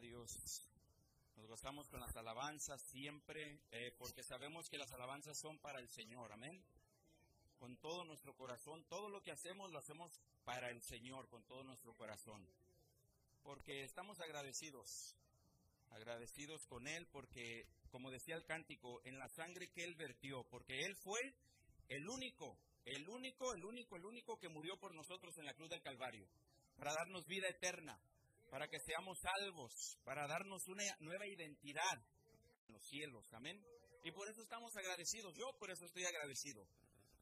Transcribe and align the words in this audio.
Dios. 0.00 0.68
Nos 1.36 1.46
gozamos 1.46 1.88
con 1.88 2.00
las 2.00 2.16
alabanzas 2.16 2.80
siempre, 2.82 3.60
eh, 3.70 3.92
porque 3.98 4.22
sabemos 4.22 4.68
que 4.68 4.78
las 4.78 4.92
alabanzas 4.92 5.38
son 5.38 5.58
para 5.58 5.80
el 5.80 5.88
Señor, 5.88 6.32
amén. 6.32 6.62
Con 7.58 7.76
todo 7.78 8.04
nuestro 8.04 8.34
corazón, 8.36 8.84
todo 8.88 9.08
lo 9.08 9.22
que 9.22 9.32
hacemos 9.32 9.70
lo 9.72 9.78
hacemos 9.78 10.20
para 10.44 10.70
el 10.70 10.80
Señor, 10.82 11.28
con 11.28 11.42
todo 11.44 11.64
nuestro 11.64 11.94
corazón. 11.94 12.46
Porque 13.42 13.82
estamos 13.82 14.20
agradecidos, 14.20 15.16
agradecidos 15.90 16.64
con 16.66 16.86
Él, 16.86 17.06
porque, 17.10 17.66
como 17.90 18.10
decía 18.10 18.36
el 18.36 18.44
cántico, 18.44 19.00
en 19.04 19.18
la 19.18 19.28
sangre 19.28 19.68
que 19.70 19.84
Él 19.84 19.94
vertió, 19.96 20.44
porque 20.44 20.78
Él 20.80 20.94
fue 20.96 21.20
el 21.88 22.08
único, 22.08 22.56
el 22.84 23.08
único, 23.08 23.52
el 23.54 23.64
único, 23.64 23.96
el 23.96 24.04
único 24.04 24.38
que 24.38 24.48
murió 24.48 24.78
por 24.78 24.94
nosotros 24.94 25.36
en 25.38 25.46
la 25.46 25.54
cruz 25.54 25.70
del 25.70 25.82
Calvario, 25.82 26.28
para 26.76 26.94
darnos 26.94 27.26
vida 27.26 27.48
eterna, 27.48 27.98
para 28.50 28.68
que 28.68 28.78
seamos 28.80 29.18
salvos, 29.20 29.98
para 30.04 30.26
darnos 30.26 30.66
una 30.68 30.84
nueva 31.00 31.26
identidad 31.26 31.98
en 32.66 32.74
los 32.74 32.84
cielos. 32.88 33.28
Amén. 33.32 33.62
Y 34.04 34.12
por 34.12 34.28
eso 34.28 34.42
estamos 34.42 34.74
agradecidos. 34.76 35.34
Yo 35.36 35.50
por 35.58 35.70
eso 35.70 35.84
estoy 35.84 36.04
agradecido. 36.04 36.66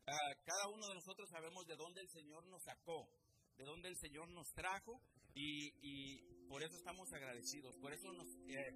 Cada 0.05 0.69
uno 0.69 0.87
de 0.87 0.95
nosotros 0.95 1.29
sabemos 1.31 1.67
de 1.67 1.75
dónde 1.75 2.01
el 2.01 2.09
Señor 2.09 2.47
nos 2.47 2.63
sacó, 2.63 3.09
de 3.57 3.65
dónde 3.65 3.89
el 3.89 3.97
Señor 3.97 4.29
nos 4.31 4.53
trajo 4.53 5.01
y, 5.35 6.21
por 6.49 6.63
eso 6.63 6.77
estamos 6.77 7.13
agradecidos. 7.13 7.77
Por 7.79 7.93
eso 7.93 8.13
nos, 8.13 8.29
eh, 8.47 8.73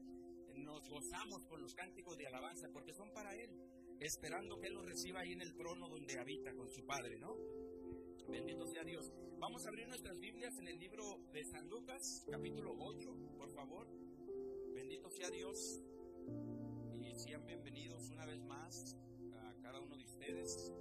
nos 0.56 0.88
gozamos 0.88 1.46
con 1.46 1.62
los 1.62 1.72
cánticos 1.74 2.16
de 2.16 2.27
alabanza, 2.27 2.69
porque 2.72 2.92
son 2.92 3.12
para 3.12 3.32
Él, 3.36 3.50
esperando 4.00 4.58
que 4.58 4.66
Él 4.66 4.74
los 4.74 4.84
reciba 4.84 5.20
ahí 5.20 5.32
en 5.32 5.42
el 5.42 5.55
trono 5.55 5.88
donde 5.88 6.19
habita 6.19 6.52
con 6.55 6.69
su 6.69 6.84
Padre, 6.84 7.16
¿no? 7.20 7.36
Bendito 8.30 8.65
sea 8.66 8.84
Dios. 8.84 9.12
Vamos 9.39 9.66
a 9.66 9.69
abrir 9.70 9.89
nuestras 9.89 10.20
Biblias 10.20 10.57
en 10.59 10.69
el 10.69 10.79
libro 10.79 11.19
de 11.33 11.45
San 11.45 11.69
Lucas, 11.69 12.25
capítulo 12.30 12.77
8, 12.79 13.16
por 13.37 13.51
favor. 13.51 13.89
Bendito 14.73 15.11
sea 15.11 15.29
Dios. 15.30 15.83
Y 17.01 17.12
sean 17.15 17.45
bienvenidos 17.45 18.09
una 18.11 18.27
vez 18.27 18.41
más 18.45 18.97
a 19.33 19.55
cada 19.61 19.81
uno 19.81 19.97
de 19.97 20.05
ustedes 20.05 20.72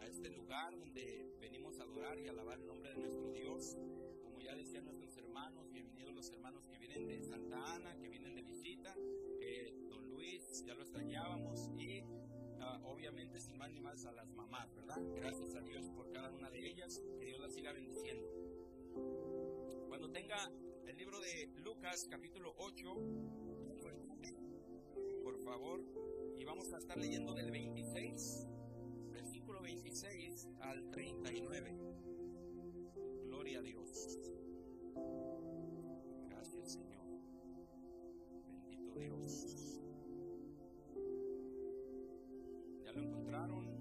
a 0.00 0.06
este 0.06 0.30
lugar 0.30 0.76
donde 0.76 1.36
venimos 1.40 1.78
a 1.78 1.84
adorar 1.84 2.18
y 2.18 2.26
alabar 2.26 2.58
el 2.58 2.66
nombre 2.66 2.90
de 2.90 2.96
nuestro 2.96 3.30
Dios. 3.30 3.76
Como 4.24 4.40
ya 4.40 4.56
decían 4.56 4.84
nuestros 4.84 5.16
hermanos, 5.18 5.70
bienvenidos 5.70 6.14
los 6.14 6.28
hermanos 6.30 6.66
que 6.66 6.78
vienen 6.78 7.06
de 7.06 7.22
Santa 7.22 7.74
Ana, 7.74 7.96
que 7.96 8.08
vienen 8.08 8.34
de 8.34 8.42
visita. 8.42 8.94
Eh, 9.40 9.72
don 9.88 10.08
Luis, 10.10 10.64
ya 10.64 10.74
lo 10.74 10.82
extrañábamos. 10.82 11.70
Y 11.78 12.02
Ah, 12.60 12.78
obviamente 12.84 13.40
sin 13.40 13.56
más 13.56 13.70
ni 13.70 13.80
más 13.80 14.04
a 14.04 14.12
las 14.12 14.28
mamás, 14.32 14.74
¿verdad? 14.74 15.00
Gracias 15.14 15.54
a 15.54 15.60
Dios 15.60 15.88
por 15.90 16.10
cada 16.10 16.30
una 16.30 16.50
de 16.50 16.58
ellas, 16.58 16.67
siga 17.68 17.72
bendiciendo. 17.72 18.28
Cuando 19.88 20.10
tenga 20.10 20.50
el 20.86 20.96
libro 20.96 21.20
de 21.20 21.50
Lucas 21.56 22.06
capítulo 22.10 22.54
8, 22.58 22.94
por 25.22 25.38
favor, 25.38 25.84
y 26.38 26.44
vamos 26.44 26.72
a 26.72 26.78
estar 26.78 26.96
leyendo 26.96 27.34
del 27.34 27.50
26, 27.50 28.46
versículo 29.12 29.60
26 29.62 30.48
al 30.60 30.90
39. 30.90 31.76
Gloria 33.24 33.58
a 33.58 33.62
Dios. 33.62 34.18
Gracias 36.28 36.72
Señor. 36.72 37.06
Bendito 38.46 38.94
Dios. 38.98 39.58
ya 42.84 42.92
dijeron 42.92 43.77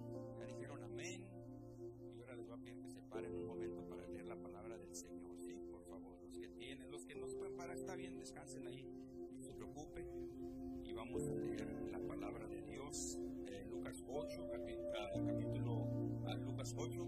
descansen 8.27 8.67
ahí, 8.67 8.83
no 9.31 9.41
se 9.41 9.53
preocupen. 9.53 10.05
Y 10.83 10.91
vamos 10.91 11.23
a 11.29 11.33
leer 11.35 11.65
la 11.91 11.99
palabra 11.99 12.45
de 12.47 12.61
Dios, 12.63 13.17
eh, 13.47 13.65
Lucas 13.69 14.03
8, 14.05 14.49
capítulo, 14.51 15.87
Lucas 16.43 16.75
8, 16.75 17.07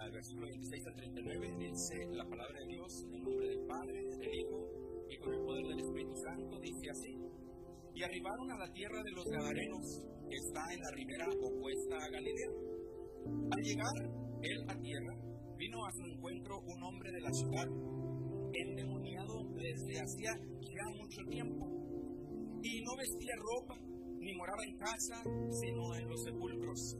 al 0.00 0.12
versículo 0.12 0.46
26 0.46 0.86
al 0.86 0.94
39, 0.94 1.56
dice 1.58 2.06
la 2.12 2.24
palabra 2.24 2.60
de 2.60 2.66
Dios 2.66 3.02
en 3.02 3.14
el 3.14 3.22
nombre 3.24 3.48
del 3.48 3.66
Padre, 3.66 4.04
del 4.16 4.34
Hijo 4.34 4.68
y 5.10 5.18
con 5.18 5.34
el 5.34 5.40
poder 5.40 5.66
del 5.66 5.80
Espíritu 5.80 6.14
Santo, 6.14 6.60
dice 6.60 6.90
así. 6.90 7.18
Y 7.94 8.02
arribaron 8.04 8.52
a 8.52 8.58
la 8.58 8.72
tierra 8.72 9.02
de 9.02 9.10
los 9.10 9.24
Gadarenos 9.24 10.06
que 10.30 10.36
está 10.36 10.72
en 10.72 10.80
la 10.82 10.90
ribera 10.92 11.26
opuesta 11.42 11.96
a 11.96 12.10
Galilea. 12.10 12.50
Al 13.50 13.60
llegar 13.60 13.96
él 14.42 14.64
a 14.68 14.78
tierra, 14.78 15.16
vino 15.56 15.84
a 15.84 15.90
su 15.90 16.04
encuentro 16.04 16.60
un 16.60 16.82
hombre 16.84 17.10
de 17.10 17.20
la 17.22 17.32
ciudad, 17.32 17.66
endemoniado 18.52 19.44
desde 19.54 20.00
hacía 20.00 20.32
ya 20.60 20.84
mucho 20.96 21.22
tiempo, 21.30 21.66
y 22.62 22.82
no 22.82 22.96
vestía 22.96 23.34
ropa, 23.36 23.78
ni 24.18 24.34
moraba 24.34 24.64
en 24.64 24.76
casa, 24.76 25.22
sino 25.50 25.94
en 25.94 26.08
los 26.08 26.22
sepulcros. 26.24 26.96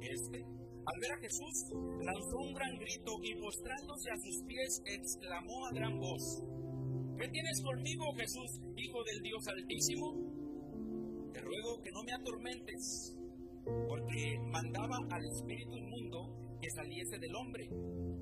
Este, 0.00 0.44
al 0.44 1.00
ver 1.00 1.12
a 1.12 1.20
Jesús, 1.20 1.72
lanzó 2.02 2.36
un 2.38 2.54
gran 2.54 2.76
grito 2.76 3.12
y 3.22 3.34
postrándose 3.40 4.10
a 4.10 4.16
sus 4.16 4.42
pies, 4.46 4.82
exclamó 4.86 5.66
a 5.66 5.74
gran 5.74 5.98
voz, 5.98 6.42
¿Qué 7.16 7.28
tienes 7.28 7.62
conmigo, 7.62 8.12
Jesús, 8.16 8.60
Hijo 8.76 9.04
del 9.04 9.22
Dios 9.22 9.46
Altísimo? 9.46 10.34
te 11.34 11.40
ruego 11.40 11.82
que 11.82 11.90
no 11.90 12.02
me 12.04 12.12
atormentes, 12.12 13.18
porque 13.88 14.38
mandaba 14.52 14.98
al 15.10 15.24
espíritu 15.26 15.76
inmundo 15.76 16.32
que 16.60 16.70
saliese 16.70 17.18
del 17.18 17.34
hombre, 17.34 17.68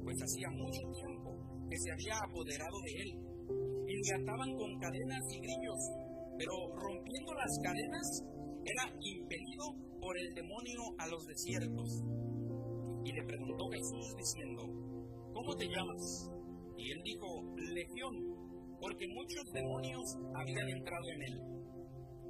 pues 0.02 0.16
hacía 0.22 0.48
mucho 0.50 0.80
tiempo 0.96 1.31
que 1.72 1.78
se 1.78 1.90
había 1.90 2.18
apoderado 2.28 2.78
de 2.84 2.92
él, 3.00 3.10
y 3.88 3.96
le 3.96 4.12
ataban 4.20 4.52
con 4.56 4.78
cadenas 4.78 5.24
y 5.32 5.40
grillos, 5.40 5.80
pero 6.36 6.52
rompiendo 6.76 7.32
las 7.32 7.58
cadenas 7.64 8.24
era 8.60 8.92
impedido 9.00 9.64
por 9.98 10.18
el 10.18 10.34
demonio 10.34 10.82
a 10.98 11.08
los 11.08 11.24
desiertos. 11.24 12.04
Y 13.04 13.12
le 13.12 13.24
preguntó 13.24 13.64
Jesús 13.72 14.14
diciendo, 14.18 14.68
¿cómo 15.32 15.56
te 15.56 15.64
llamas? 15.64 16.30
Y 16.76 16.92
él 16.92 17.00
dijo, 17.04 17.40
Legión, 17.56 18.20
porque 18.78 19.08
muchos 19.08 19.44
demonios 19.54 20.04
habían 20.34 20.68
entrado 20.68 21.08
en 21.08 21.22
él 21.22 21.40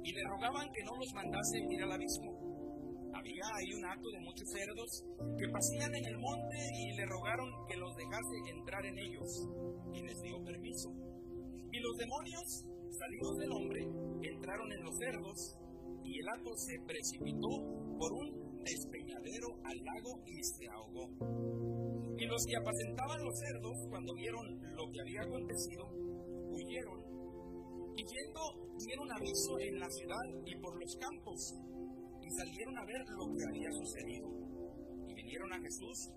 y 0.05 0.11
le 0.13 0.23
rogaban 0.23 0.71
que 0.71 0.83
no 0.83 0.95
los 0.95 1.13
mandase 1.13 1.59
ir 1.69 1.83
al 1.83 1.91
abismo. 1.91 2.32
Había 3.23 3.47
ahí 3.55 3.73
un 3.73 3.85
acto 3.85 4.09
de 4.11 4.19
muchos 4.19 4.49
cerdos 4.51 5.05
que 5.39 5.47
pasían 5.47 5.95
en 5.95 6.05
el 6.11 6.17
monte 6.17 6.57
y 6.75 6.91
le 6.91 7.05
rogaron 7.05 7.47
que 7.69 7.77
los 7.77 7.95
dejase 7.95 8.35
entrar 8.51 8.85
en 8.85 8.99
ellos, 8.99 9.47
y 9.93 10.01
les 10.03 10.21
dio 10.23 10.43
permiso. 10.43 10.91
Y 11.71 11.79
los 11.79 11.95
demonios, 11.95 12.65
salidos 12.91 13.37
del 13.37 13.51
hombre, 13.53 13.79
entraron 14.27 14.69
en 14.73 14.83
los 14.83 14.97
cerdos, 14.97 15.55
y 16.03 16.19
el 16.19 16.27
acto 16.35 16.51
se 16.57 16.75
precipitó 16.85 17.47
por 17.97 18.11
un 18.11 18.59
despeñadero 18.61 19.47
al 19.63 19.77
lago 19.79 20.19
y 20.27 20.43
se 20.43 20.67
ahogó. 20.67 21.07
Y 22.19 22.25
los 22.25 22.43
que 22.45 22.57
apacentaban 22.57 23.23
los 23.23 23.39
cerdos, 23.39 23.87
cuando 23.87 24.13
vieron 24.15 24.45
lo 24.75 24.91
que 24.91 24.99
había 24.99 25.21
acontecido, 25.21 25.87
huyeron 26.51 27.13
y 27.95 28.03
yendo, 28.03 28.41
dieron 28.79 29.11
aviso 29.13 29.59
en 29.59 29.79
la 29.79 29.89
ciudad 29.89 30.43
y 30.45 30.55
por 30.59 30.75
los 30.75 30.97
campos, 30.97 31.53
y 32.23 32.29
salieron 32.31 32.77
a 32.77 32.85
ver 32.85 33.01
lo 33.09 33.25
que 33.35 33.43
había 33.45 33.71
sucedido. 33.71 34.27
Y 35.07 35.13
vinieron 35.13 35.51
a 35.53 35.59
Jesús, 35.59 36.09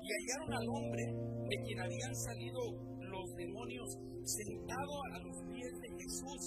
y 0.00 0.08
hallaron 0.08 0.52
al 0.54 0.68
hombre 0.68 1.04
de 1.48 1.56
quien 1.66 1.80
habían 1.80 2.14
salido 2.14 2.60
los 3.00 3.34
demonios, 3.34 3.98
sentado 4.24 4.94
a 5.12 5.18
los 5.18 5.36
pies 5.50 5.72
de 5.80 5.88
Jesús, 5.98 6.42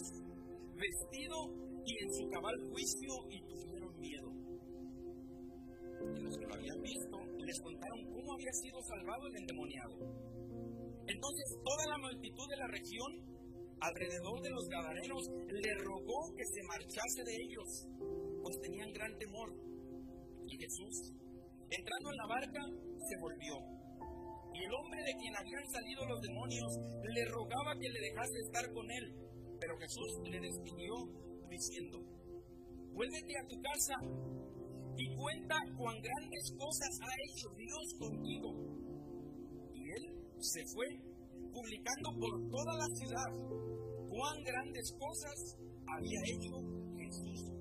vestido 0.76 1.38
y 1.86 2.04
en 2.04 2.14
su 2.14 2.30
cabal 2.30 2.56
juicio, 2.72 3.12
y 3.30 3.42
tuvieron 3.44 4.00
miedo. 4.00 4.30
Y 6.16 6.20
los 6.24 6.38
que 6.38 6.46
lo 6.46 6.54
habían 6.56 6.82
visto 6.82 7.18
les 7.38 7.60
contaron 7.62 8.00
cómo 8.12 8.34
había 8.34 8.54
sido 8.54 8.82
salvado 8.82 9.28
el 9.28 9.36
endemoniado. 9.38 9.96
Entonces 11.06 11.60
toda 11.64 11.88
la 11.88 11.98
multitud 11.98 12.48
de 12.50 12.58
la 12.58 12.68
región 12.68 13.34
alrededor 13.84 14.42
de 14.42 14.50
los 14.50 14.68
gadarenos, 14.70 15.24
le 15.52 15.74
rogó 15.84 16.34
que 16.36 16.46
se 16.46 16.64
marchase 16.64 17.24
de 17.26 17.36
ellos, 17.36 17.68
pues 18.44 18.60
tenían 18.62 18.92
gran 18.92 19.18
temor. 19.18 19.50
Y 20.46 20.58
Jesús, 20.58 21.16
entrando 21.72 22.12
en 22.12 22.18
la 22.18 22.28
barca, 22.28 22.62
se 23.08 23.18
volvió. 23.20 23.56
Y 24.54 24.64
el 24.64 24.74
hombre 24.74 25.02
de 25.02 25.16
quien 25.18 25.36
habían 25.36 25.66
salido 25.72 26.06
los 26.06 26.22
demonios 26.22 26.78
le 27.02 27.26
rogaba 27.26 27.74
que 27.80 27.90
le 27.90 28.00
dejase 28.00 28.40
estar 28.46 28.72
con 28.74 28.92
él. 28.92 29.16
Pero 29.60 29.78
Jesús 29.80 30.20
le 30.30 30.40
despidió 30.40 30.94
diciendo, 31.50 31.98
vuélvete 32.92 33.34
a 33.40 33.48
tu 33.48 33.62
casa 33.62 33.96
y 34.98 35.16
cuenta 35.16 35.56
cuán 35.78 35.96
grandes 36.02 36.54
cosas 36.60 37.00
ha 37.02 37.16
hecho 37.26 37.50
Dios 37.56 37.96
contigo. 37.98 38.54
Y 39.74 39.90
él 39.90 40.04
se 40.40 40.62
fue, 40.68 40.86
publicando 41.52 42.12
por 42.20 42.50
toda 42.52 42.78
la 42.78 42.88
ciudad 42.94 43.64
cuán 44.14 44.44
grandes 44.44 44.94
cosas 45.00 45.58
había 45.88 46.22
hecho 46.26 46.54
Jesús 46.98 47.53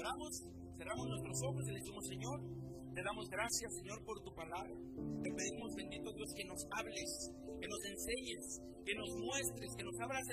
con 0.00 0.06
él. 0.06 0.12
Oramos, 0.12 0.42
cerramos 0.76 1.06
nuestros 1.08 1.42
ojos 1.42 1.68
y 1.68 1.72
le 1.72 1.78
decimos, 1.78 2.06
Señor, 2.06 2.40
Te 2.94 3.02
damos 3.04 3.30
gracias, 3.30 3.72
Señor, 3.76 4.04
por 4.04 4.20
tu 4.24 4.34
palabra. 4.34 4.74
Te 5.22 5.30
pedimos, 5.30 5.74
bendito 5.76 6.12
Dios, 6.12 6.34
que 6.34 6.44
nos 6.44 6.66
hables, 6.72 7.30
que 7.60 7.68
nos 7.68 7.84
enseñes, 7.84 8.60
que 8.84 8.94
nos 8.96 9.10
muestres, 9.14 9.76
que 9.76 9.84
nos 9.84 9.94
abras 10.00 10.26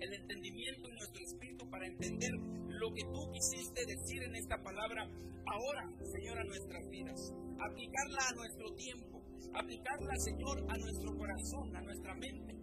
el 0.00 0.14
entendimiento 0.14 0.88
en 0.88 0.94
nuestro 0.94 1.22
espíritu 1.22 1.68
para 1.68 1.86
entender 1.86 2.32
lo 2.32 2.88
que 2.94 3.04
tú 3.12 3.30
quisiste 3.30 3.84
decir 3.84 4.22
en 4.22 4.36
esta 4.36 4.56
palabra 4.62 5.04
ahora, 5.46 5.84
Señor, 6.00 6.38
a 6.38 6.44
nuestras 6.44 6.88
vidas. 6.88 7.34
Aplicarla 7.60 8.22
a 8.24 8.34
nuestro 8.36 8.74
tiempo, 8.74 9.22
aplicarla, 9.52 10.16
Señor, 10.16 10.64
a 10.68 10.78
nuestro 10.78 11.16
corazón, 11.16 11.76
a 11.76 11.82
nuestra 11.82 12.14
mente. 12.14 12.61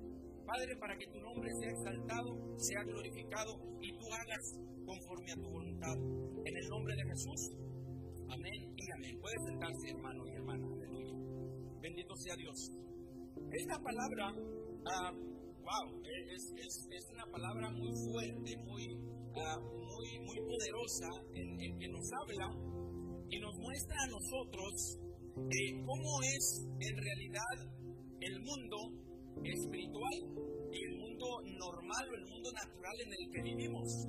Padre, 0.49 0.75
para 0.77 0.97
que 0.97 1.05
tu 1.05 1.19
nombre 1.19 1.47
sea 1.61 1.69
exaltado, 1.69 2.57
sea 2.57 2.81
glorificado 2.81 3.53
y 3.81 3.93
tú 3.93 4.05
hagas 4.09 4.57
conforme 4.83 5.31
a 5.31 5.35
tu 5.35 5.47
voluntad. 5.47 5.93
En 5.93 6.57
el 6.57 6.67
nombre 6.69 6.95
de 6.95 7.03
Jesús. 7.05 7.41
Amén 8.29 8.73
y 8.75 8.91
amén. 8.97 9.19
Puede 9.21 9.37
sentarse, 9.45 9.89
hermano 9.89 10.25
y 10.25 10.31
hermana. 10.31 10.65
Aleluya. 10.73 11.13
Bendito 11.81 12.15
sea 12.15 12.35
Dios. 12.35 12.71
Esta 13.51 13.77
palabra, 13.77 14.33
uh, 14.33 15.13
wow, 15.61 16.01
es, 16.33 16.53
es, 16.57 17.05
una 17.13 17.25
palabra 17.31 17.69
muy 17.69 17.93
fuerte, 18.09 18.57
muy, 18.65 18.97
uh, 18.97 19.61
muy, 19.61 20.19
muy 20.25 20.37
poderosa 20.49 21.09
en, 21.31 21.61
en, 21.61 21.77
que 21.77 21.87
nos 21.89 22.09
habla 22.25 22.49
y 23.29 23.37
nos 23.37 23.55
muestra 23.55 23.97
a 24.01 24.07
nosotros 24.07 24.97
eh, 25.45 25.85
cómo 25.85 26.21
es 26.23 26.65
en 26.79 26.97
realidad 26.97 27.55
el 28.19 28.39
mundo 28.41 29.08
espiritual 29.45 30.15
y 30.71 30.83
el 30.83 30.97
mundo 30.97 31.25
normal 31.57 32.09
o 32.09 32.15
el 32.15 32.25
mundo 32.25 32.51
natural 32.51 32.95
en 33.05 33.13
el 33.13 33.31
que 33.31 33.41
vivimos. 33.41 34.07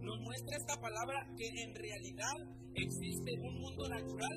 Nos 0.00 0.18
muestra 0.20 0.56
esta 0.56 0.80
palabra 0.80 1.26
que 1.36 1.48
en 1.48 1.74
realidad 1.74 2.36
existe 2.74 3.32
un 3.40 3.60
mundo 3.60 3.88
natural 3.88 4.36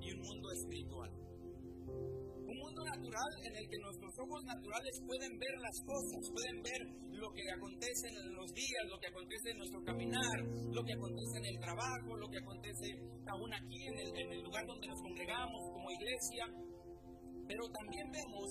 y 0.00 0.12
un 0.12 0.20
mundo 0.20 0.52
espiritual 0.52 1.20
natural 2.90 3.30
en 3.44 3.56
el 3.56 3.68
que 3.68 3.78
nuestros 3.78 4.12
ojos 4.18 4.44
naturales 4.44 4.94
pueden 5.06 5.38
ver 5.38 5.54
las 5.60 5.76
cosas, 5.86 6.20
pueden 6.30 6.62
ver 6.62 6.80
lo 7.12 7.28
que 7.32 7.44
acontece 7.50 8.08
en 8.08 8.34
los 8.34 8.52
días, 8.52 8.82
lo 8.88 8.98
que 8.98 9.08
acontece 9.08 9.50
en 9.50 9.58
nuestro 9.58 9.82
caminar, 9.84 10.36
lo 10.72 10.82
que 10.84 10.92
acontece 10.92 11.38
en 11.38 11.46
el 11.46 11.58
trabajo, 11.60 12.16
lo 12.16 12.28
que 12.28 12.38
acontece 12.38 12.86
aún 13.26 13.50
aquí 13.54 13.86
en 13.86 13.98
el 13.98 14.42
lugar 14.42 14.66
donde 14.66 14.86
nos 14.88 15.00
congregamos 15.02 15.60
como 15.72 15.90
iglesia. 15.90 16.44
Pero 17.48 17.62
también 17.70 18.06
vemos 18.10 18.46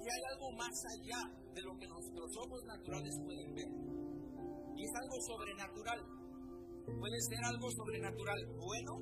que 0.00 0.08
hay 0.08 0.22
algo 0.32 0.48
más 0.56 0.76
allá 0.96 1.20
de 1.54 1.62
lo 1.62 1.76
que 1.76 1.86
nuestros 1.86 2.30
ojos 2.36 2.64
naturales 2.64 3.14
pueden 3.24 3.54
ver. 3.54 3.70
Y 4.76 4.84
es 4.84 4.92
algo 4.96 5.16
sobrenatural. 5.20 6.00
Puede 6.98 7.20
ser 7.20 7.44
algo 7.44 7.70
sobrenatural 7.70 8.40
bueno 8.56 8.92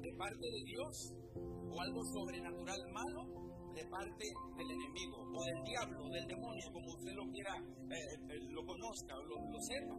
de 0.00 0.12
parte 0.16 0.46
de 0.48 0.62
Dios 0.64 1.14
o 1.36 1.80
algo 1.80 2.02
sobrenatural 2.12 2.80
malo 2.92 3.48
de 3.74 3.84
parte 3.86 4.26
del 4.56 4.70
enemigo 4.70 5.16
o 5.22 5.44
del 5.44 5.62
diablo, 5.62 6.08
del 6.10 6.26
demonio, 6.26 6.66
como 6.72 6.88
usted 6.98 7.12
lo 7.12 7.30
quiera, 7.30 7.54
eh, 7.90 7.94
eh, 7.94 8.40
lo 8.50 8.64
conozca 8.64 9.14
o 9.14 9.24
lo, 9.24 9.60
sepa. 9.60 9.94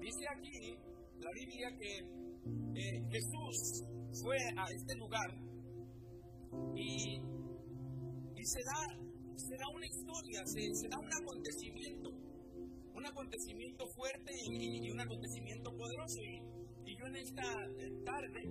Dice 0.00 0.24
aquí 0.36 0.78
la 1.18 1.30
Biblia 1.34 1.68
que 1.76 1.92
eh, 2.80 3.02
Jesús 3.10 3.84
fue 4.22 4.38
a 4.56 4.64
este 4.72 4.94
lugar 4.96 5.30
y, 6.74 7.20
y 8.36 8.44
se, 8.44 8.60
da, 8.64 9.07
se 9.38 9.56
da 9.56 9.68
una 9.68 9.86
historia, 9.86 10.44
se, 10.46 10.88
da 10.88 10.98
un 10.98 11.12
acontecimiento, 11.12 12.10
un 12.94 13.06
acontecimiento 13.06 13.86
fuerte 13.86 14.32
y, 14.44 14.90
un 14.90 15.00
acontecimiento 15.00 15.70
poderoso. 15.76 16.20
Y, 16.22 16.58
yo 16.98 17.06
en 17.06 17.16
esta 17.16 17.42
tarde, 18.04 18.42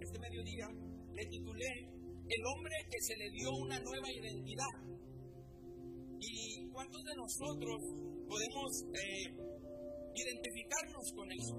este 0.00 0.18
mediodía, 0.18 0.66
le 1.12 1.26
titulé 1.26 1.68
el 2.26 2.46
hombre 2.46 2.74
que 2.90 3.00
se 3.02 3.14
le 3.16 3.30
dio 3.32 3.50
una 3.50 3.78
nueva 3.80 4.10
identidad. 4.10 4.72
¿Y 6.18 6.68
cuántos 6.70 7.04
de 7.04 7.14
nosotros 7.16 7.82
podemos 8.26 8.84
eh, 8.94 9.34
identificarnos 10.14 11.12
con 11.12 11.32
eso? 11.32 11.54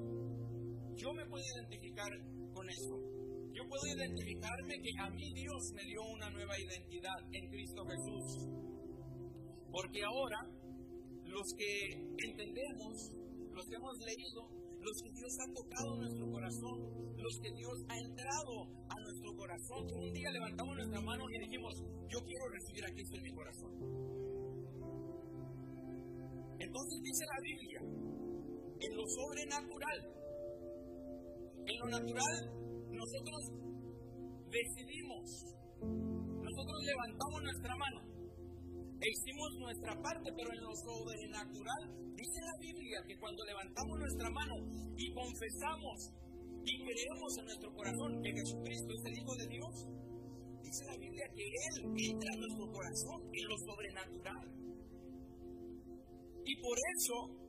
Yo 0.96 1.14
me 1.14 1.26
puedo 1.28 1.44
identificar 1.56 2.10
con 2.52 2.68
eso. 2.68 3.13
Yo 3.54 3.62
puedo 3.70 3.86
identificarme 3.86 4.82
que 4.82 4.92
a 5.00 5.10
mí 5.12 5.34
Dios 5.34 5.72
me 5.74 5.86
dio 5.86 6.02
una 6.12 6.30
nueva 6.32 6.60
identidad 6.60 7.18
en 7.32 7.50
Cristo 7.50 7.86
Jesús. 7.86 8.48
Porque 9.72 10.04
ahora 10.04 10.40
los 11.26 11.54
que 11.58 11.94
entendemos, 12.26 13.14
los 13.54 13.66
que 13.66 13.76
hemos 13.76 13.98
leído, 14.00 14.64
los 14.82 15.02
que 15.02 15.12
Dios 15.14 15.34
ha 15.40 15.54
tocado 15.54 15.96
nuestro 15.98 16.26
corazón, 16.32 16.78
los 17.16 17.40
que 17.40 17.52
Dios 17.56 17.78
ha 17.90 17.98
entrado 17.98 18.54
a 18.90 18.96
nuestro 19.00 19.36
corazón, 19.38 19.88
un 20.02 20.12
día 20.12 20.30
levantamos 20.32 20.76
nuestra 20.76 21.02
mano 21.02 21.24
y 21.30 21.40
dijimos, 21.40 21.74
yo 22.10 22.20
quiero 22.26 22.50
recibir 22.50 22.86
a 22.86 22.92
Cristo 22.92 23.16
en 23.18 23.24
mi 23.24 23.32
corazón. 23.34 23.72
Entonces 26.60 27.02
dice 27.02 27.24
la 27.26 27.40
Biblia, 27.42 27.80
en 28.80 28.98
lo 28.98 29.04
sobrenatural, 29.08 30.00
en 31.66 31.80
lo 31.80 31.88
natural, 31.88 32.64
nosotros 33.04 33.52
decidimos, 34.48 35.44
nosotros 36.40 36.80
levantamos 36.88 37.44
nuestra 37.44 37.76
mano 37.76 38.00
e 38.96 39.06
hicimos 39.12 39.50
nuestra 39.60 39.92
parte, 40.00 40.32
pero 40.32 40.48
en 40.54 40.62
lo 40.64 40.72
sobrenatural, 40.72 41.84
dice 42.16 42.40
la 42.40 42.56
Biblia 42.64 43.04
que 43.06 43.20
cuando 43.20 43.44
levantamos 43.44 44.00
nuestra 44.00 44.30
mano 44.32 44.56
y 44.96 45.12
confesamos 45.12 46.16
y 46.64 46.74
creemos 46.80 47.38
en 47.40 47.46
nuestro 47.46 47.74
corazón 47.76 48.24
que 48.24 48.32
Jesucristo 48.32 48.94
es 48.96 49.04
el 49.04 49.18
Hijo 49.20 49.36
de 49.36 49.48
Dios, 49.52 49.74
dice 50.64 50.86
la 50.88 50.96
Biblia 50.96 51.28
que 51.36 51.44
Él 51.44 51.76
entra 52.08 52.30
en 52.32 52.40
nuestro 52.40 52.72
corazón 52.72 53.20
en 53.34 53.46
lo 53.52 53.58
sobrenatural. 53.68 54.48
Y 56.46 56.56
por 56.56 56.78
eso 56.96 57.43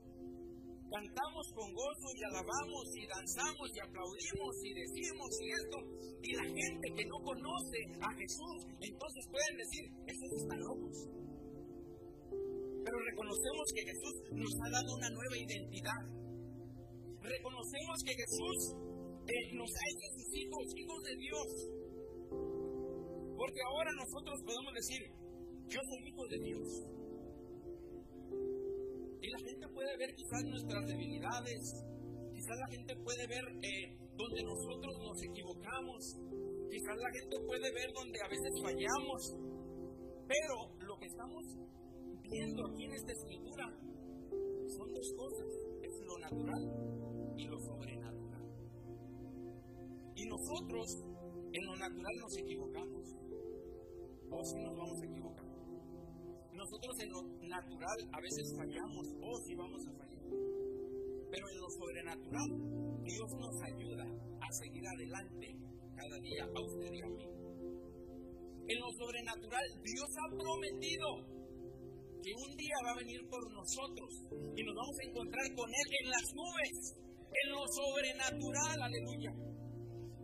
cantamos 0.90 1.46
con 1.54 1.68
gozo 1.72 2.08
y 2.16 2.20
alabamos 2.24 2.84
y 2.94 3.02
danzamos 3.06 3.68
y 3.74 3.78
aplaudimos 3.80 4.54
y 4.64 4.70
decimos 4.74 5.30
y 5.40 5.46
esto. 5.50 5.78
Y 6.22 6.30
la 6.36 6.48
gente 6.48 6.86
que 6.96 7.04
no 7.06 7.18
conoce 7.22 7.78
a 8.00 8.10
Jesús, 8.14 8.58
entonces 8.80 9.22
pueden 9.30 9.54
decir, 9.58 9.84
esos 10.06 10.30
están 10.42 10.60
locos 10.60 11.24
pero 12.84 12.98
reconocemos 13.00 13.66
que 13.74 13.82
Jesús 13.82 14.14
nos 14.36 14.52
ha 14.60 14.68
dado 14.70 14.94
una 14.94 15.08
nueva 15.08 15.36
identidad. 15.40 16.02
Reconocemos 17.24 17.96
que 18.04 18.12
Jesús 18.12 18.58
eh, 19.24 19.56
nos 19.56 19.70
ha 19.72 19.84
hecho 19.88 20.08
sus 20.12 20.28
hijos, 20.36 20.64
hijos 20.76 21.00
de 21.02 21.14
Dios. 21.16 21.48
Porque 23.40 23.60
ahora 23.72 23.90
nosotros 23.96 24.36
podemos 24.44 24.72
decir, 24.76 25.00
yo 25.72 25.80
soy 25.80 26.00
hijo 26.08 26.24
de 26.28 26.38
Dios. 26.44 26.68
La 29.44 29.50
gente 29.50 29.68
puede 29.68 29.96
ver 29.98 30.14
quizás 30.14 30.42
nuestras 30.44 30.86
debilidades, 30.86 31.84
quizás 32.32 32.56
la 32.56 32.66
gente 32.68 32.96
puede 32.96 33.26
ver 33.26 33.44
eh, 33.60 33.98
donde 34.16 34.42
nosotros 34.42 34.96
nos 35.04 35.22
equivocamos, 35.22 36.16
quizás 36.70 36.96
la 36.96 37.12
gente 37.12 37.36
puede 37.44 37.70
ver 37.70 37.92
donde 37.92 38.18
a 38.24 38.28
veces 38.28 38.52
fallamos, 38.62 39.36
pero 40.24 40.86
lo 40.88 40.96
que 40.96 41.04
estamos 41.04 41.44
viendo 42.22 42.66
aquí 42.72 42.84
en 42.84 42.92
esta 42.94 43.12
escritura 43.12 43.66
son 44.78 44.94
dos 44.94 45.12
cosas, 45.12 45.48
es 45.82 45.92
lo 46.06 46.18
natural 46.20 47.34
y 47.36 47.44
lo 47.44 47.58
sobrenatural. 47.58 48.48
Y 50.16 50.24
nosotros 50.24 51.04
en 51.52 51.66
lo 51.66 51.76
natural 51.76 52.16
nos 52.16 52.38
equivocamos, 52.38 53.14
o 54.30 54.42
si 54.42 54.56
nos 54.56 54.74
vamos 54.74 55.02
a 55.02 55.04
equivocar. 55.04 55.33
Nosotros 56.74 56.98
en 57.06 57.10
lo 57.12 57.22
natural 57.46 57.98
a 58.10 58.20
veces 58.20 58.52
fallamos, 58.56 59.06
o 59.22 59.38
si 59.46 59.54
vamos 59.54 59.86
a 59.86 59.92
fallar. 59.94 60.26
Pero 61.30 61.48
en 61.48 61.60
lo 61.60 61.70
sobrenatural, 61.70 62.50
Dios 63.04 63.30
nos 63.38 63.62
ayuda 63.62 64.04
a 64.42 64.48
seguir 64.50 64.82
adelante 64.82 65.54
cada 65.94 66.18
día 66.18 66.42
a 66.42 66.60
usted 66.60 66.90
y 66.90 67.00
a 67.00 67.06
mí. 67.06 67.26
En 68.66 68.78
lo 68.80 68.90
sobrenatural, 68.90 69.66
Dios 69.86 70.10
ha 70.18 70.26
prometido 70.34 71.06
que 72.18 72.32
un 72.42 72.56
día 72.56 72.74
va 72.84 72.90
a 72.90 72.98
venir 72.98 73.22
por 73.30 73.52
nosotros 73.52 74.10
y 74.34 74.62
nos 74.64 74.74
vamos 74.74 74.96
a 74.98 75.08
encontrar 75.08 75.46
con 75.54 75.70
Él 75.70 75.88
en 76.02 76.10
las 76.10 76.26
nubes, 76.34 76.74
en 77.22 77.50
lo 77.54 77.62
sobrenatural, 77.70 78.82
aleluya. 78.82 79.30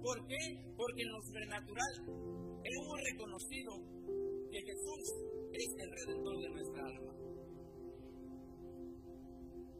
¿Por 0.02 0.26
qué? 0.26 0.42
Porque 0.75 1.02
en 1.02 1.12
lo 1.12 1.23
sobrenatural 1.23 1.95
hemos 2.64 2.99
reconocido 3.07 3.71
que 4.50 4.59
Jesús 4.66 5.39
es 5.52 5.75
el 5.78 5.90
redentor 5.90 6.38
de 6.40 6.49
nuestra 6.50 6.87
alma. 6.87 7.12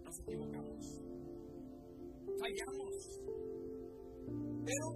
Nos 0.05 0.21
equivocamos, 0.21 1.03
fallamos, 2.41 3.21
pero 4.65 4.87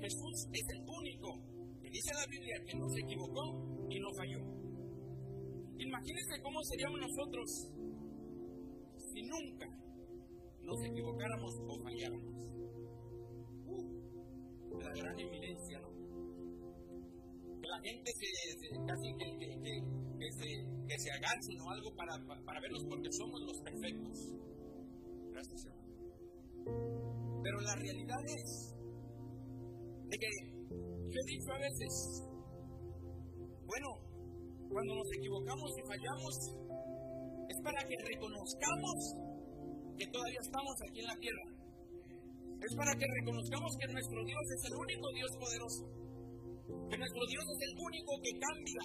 Jesús 0.00 0.48
es 0.52 0.66
el 0.74 0.80
único 0.86 1.28
que 1.80 1.90
dice 1.90 2.10
la 2.14 2.26
Biblia 2.30 2.56
que 2.66 2.78
no 2.78 2.88
se 2.88 3.00
equivocó 3.00 3.44
y 3.90 4.00
no 4.00 4.08
falló. 4.16 4.38
Imagínense 5.78 6.42
cómo 6.42 6.62
seríamos 6.62 7.00
nosotros 7.00 7.46
si 9.12 9.22
nunca 9.22 9.66
nos 10.62 10.84
equivocáramos 10.84 11.54
o 11.68 11.82
falláramos. 11.82 12.34
Uh, 13.66 14.78
la 14.78 14.92
gran 14.92 15.18
evidencia, 15.18 15.80
¿no? 15.80 15.93
La 17.74 17.80
gente 17.82 18.12
se, 18.12 18.86
casi 18.86 19.14
que, 19.18 19.38
que, 20.18 20.32
se, 20.32 20.46
que 20.86 20.98
se 20.98 21.10
agachen 21.10 21.60
o 21.60 21.70
algo 21.70 21.94
para, 21.96 22.14
para 22.44 22.60
verlos 22.60 22.84
porque 22.88 23.10
somos 23.10 23.40
los 23.42 23.60
perfectos. 23.62 24.32
Gracias, 25.32 25.66
hermano. 25.66 25.82
Pero 27.42 27.60
la 27.60 27.74
realidad 27.74 28.24
es 28.26 28.74
de 30.08 30.18
que 30.18 30.30
yo 31.10 31.20
he 31.20 31.26
dicho 31.26 31.52
a 31.52 31.58
veces, 31.58 32.22
bueno, 33.66 33.88
cuando 34.70 34.94
nos 34.94 35.12
equivocamos 35.18 35.70
y 35.76 35.82
fallamos, 35.82 36.34
es 37.48 37.60
para 37.62 37.82
que 37.88 37.96
reconozcamos 38.06 38.94
que 39.98 40.06
todavía 40.06 40.40
estamos 40.40 40.74
aquí 40.88 41.00
en 41.00 41.06
la 41.06 41.16
tierra. 41.16 41.44
Es 42.62 42.74
para 42.76 42.94
que 42.94 43.04
reconozcamos 43.20 43.76
que 43.76 43.92
nuestro 43.92 44.24
Dios 44.24 44.42
es 44.56 44.64
el 44.70 44.74
único 44.76 45.12
Dios 45.12 45.36
poderoso. 45.38 46.03
Que 46.94 46.98
nuestro 46.98 47.26
Dios 47.26 47.42
es 47.42 47.60
el 47.68 47.74
único 47.76 48.12
que 48.22 48.38
cambia, 48.38 48.82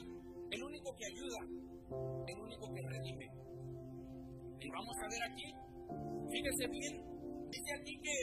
el 0.50 0.64
único 0.64 0.96
que 0.98 1.06
ayuda, 1.14 1.42
el 2.26 2.42
único 2.42 2.74
que 2.74 2.82
redime. 2.82 3.28
Y 4.60 4.70
vamos 4.72 4.96
a 4.98 5.08
ver 5.14 5.22
aquí, 5.30 5.54
fíjese 6.32 6.68
bien, 6.72 7.06
dice 7.52 7.72
aquí 7.80 8.00
que 8.02 8.18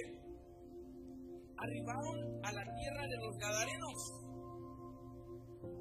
arribaron 1.56 2.44
a 2.44 2.50
la 2.50 2.64
tierra 2.74 3.06
de 3.06 3.16
los 3.16 3.38
Gadarenos 3.38 3.98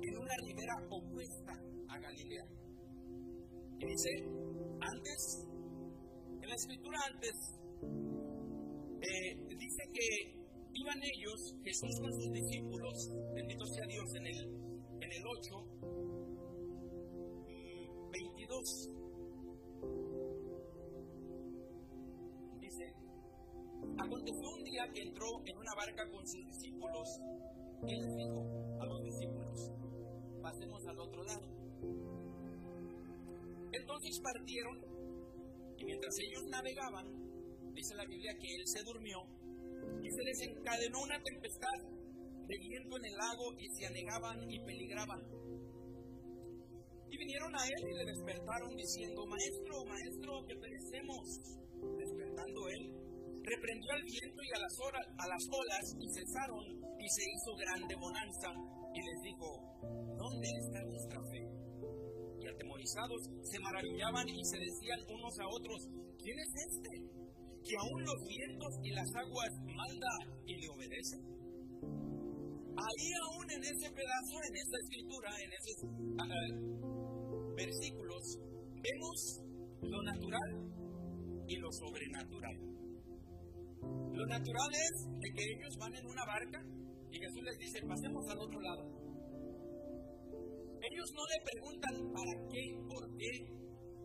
en 0.04 0.18
una 0.20 0.36
ribera 0.46 0.76
opuesta 0.88 1.54
a 1.90 1.98
Galilea. 1.98 2.46
Y 3.80 3.86
dice, 3.88 4.10
antes, 4.82 5.48
en 6.44 6.48
la 6.48 6.54
escritura 6.54 7.00
antes, 7.10 7.58
eh, 9.02 9.36
dice 9.58 9.84
que 9.92 10.45
iban 10.76 11.02
ellos, 11.04 11.56
Jesús 11.64 12.00
con 12.00 12.14
sus 12.14 12.32
discípulos, 12.32 13.10
bendito 13.34 13.66
sea 13.66 13.86
Dios, 13.88 14.14
en 14.16 14.28
el, 14.28 14.40
en 15.02 15.12
el 15.12 15.24
8, 15.26 15.66
22. 18.12 18.90
Dice, 22.60 22.94
aconteció 23.98 24.50
un 24.50 24.64
día 24.64 24.90
que 24.94 25.02
entró 25.02 25.42
en 25.46 25.58
una 25.58 25.74
barca 25.76 26.10
con 26.10 26.28
sus 26.28 26.46
discípulos 26.46 27.08
y 27.88 27.96
les 27.96 28.16
dijo 28.16 28.78
a 28.82 28.86
los 28.86 29.04
discípulos, 29.04 29.72
pasemos 30.42 30.86
al 30.88 31.00
otro 31.00 31.24
lado. 31.24 31.48
Entonces 33.72 34.20
partieron 34.20 34.82
y 35.78 35.86
mientras 35.86 36.20
ellos 36.20 36.44
navegaban, 36.50 37.74
dice 37.74 37.96
la 37.96 38.06
Biblia 38.06 38.36
que 38.40 38.56
él 38.56 38.68
se 38.68 38.84
durmió 38.84 39.20
y 40.06 40.12
se 40.12 40.22
desencadenó 40.22 41.02
una 41.02 41.18
tempestad 41.18 41.78
de 42.46 42.58
viento 42.60 42.98
en 42.98 43.06
el 43.06 43.16
lago 43.18 43.58
y 43.58 43.66
se 43.74 43.88
anegaban 43.88 44.38
y 44.52 44.60
peligraban. 44.60 45.22
Y 47.10 47.18
vinieron 47.18 47.56
a 47.56 47.66
él 47.66 47.82
y 47.90 47.94
le 47.98 48.06
despertaron 48.06 48.76
diciendo, 48.76 49.26
Maestro, 49.26 49.86
Maestro, 49.86 50.46
que 50.46 50.56
perecemos. 50.62 51.26
Despertando 51.98 52.70
él, 52.70 52.84
reprendió 53.42 53.92
al 53.94 54.04
viento 54.04 54.42
y 54.44 54.52
a 54.54 54.60
las, 54.62 54.76
horas, 54.80 55.06
a 55.18 55.28
las 55.28 55.44
olas 55.50 55.86
y 55.98 56.06
cesaron 56.14 56.66
y 57.02 57.08
se 57.10 57.24
hizo 57.26 57.56
grande 57.58 57.96
bonanza. 57.96 58.50
Y 58.94 59.02
les 59.02 59.20
dijo, 59.26 59.48
¿dónde 60.18 60.48
está 60.62 60.86
vuestra 60.86 61.20
fe? 61.34 61.42
Y 62.42 62.48
atemorizados 62.48 63.22
se 63.42 63.60
maravillaban 63.60 64.30
y 64.30 64.46
se 64.46 64.58
decían 64.58 65.02
unos 65.10 65.34
a 65.40 65.48
otros, 65.50 65.80
¿quién 66.22 66.38
es 66.40 66.52
este? 66.70 67.15
Que 67.66 67.76
aún 67.82 68.00
los 68.06 68.22
vientos 68.30 68.74
y 68.84 68.92
las 68.94 69.10
aguas 69.16 69.52
manda 69.74 70.14
y 70.46 70.54
le 70.62 70.70
obedece. 70.70 71.18
Ahí 72.78 73.08
aún 73.26 73.48
en 73.50 73.64
ese 73.66 73.90
pedazo, 73.90 74.36
en 74.46 74.56
esta 74.56 74.78
escritura, 74.86 75.30
en 75.42 75.52
esos 75.58 75.78
uh, 75.82 77.56
versículos, 77.56 78.22
vemos 78.86 79.18
lo 79.82 80.04
natural 80.04 80.50
y 81.48 81.56
lo 81.58 81.72
sobrenatural. 81.72 82.58
Lo 84.14 84.26
natural 84.28 84.72
es 84.72 84.96
de 85.20 85.30
que 85.34 85.44
ellos 85.44 85.76
van 85.80 85.96
en 85.96 86.06
una 86.06 86.26
barca 86.26 86.60
y 87.10 87.18
Jesús 87.18 87.44
les 87.44 87.58
dice, 87.58 87.82
pasemos 87.88 88.26
al 88.30 88.40
otro 88.40 88.62
lado. 88.62 88.84
Ellos 90.86 91.10
no 91.18 91.24
le 91.26 91.38
preguntan 91.50 92.14
para 92.14 92.34
qué, 92.52 92.64
por 92.86 93.04
qué, 93.18 93.34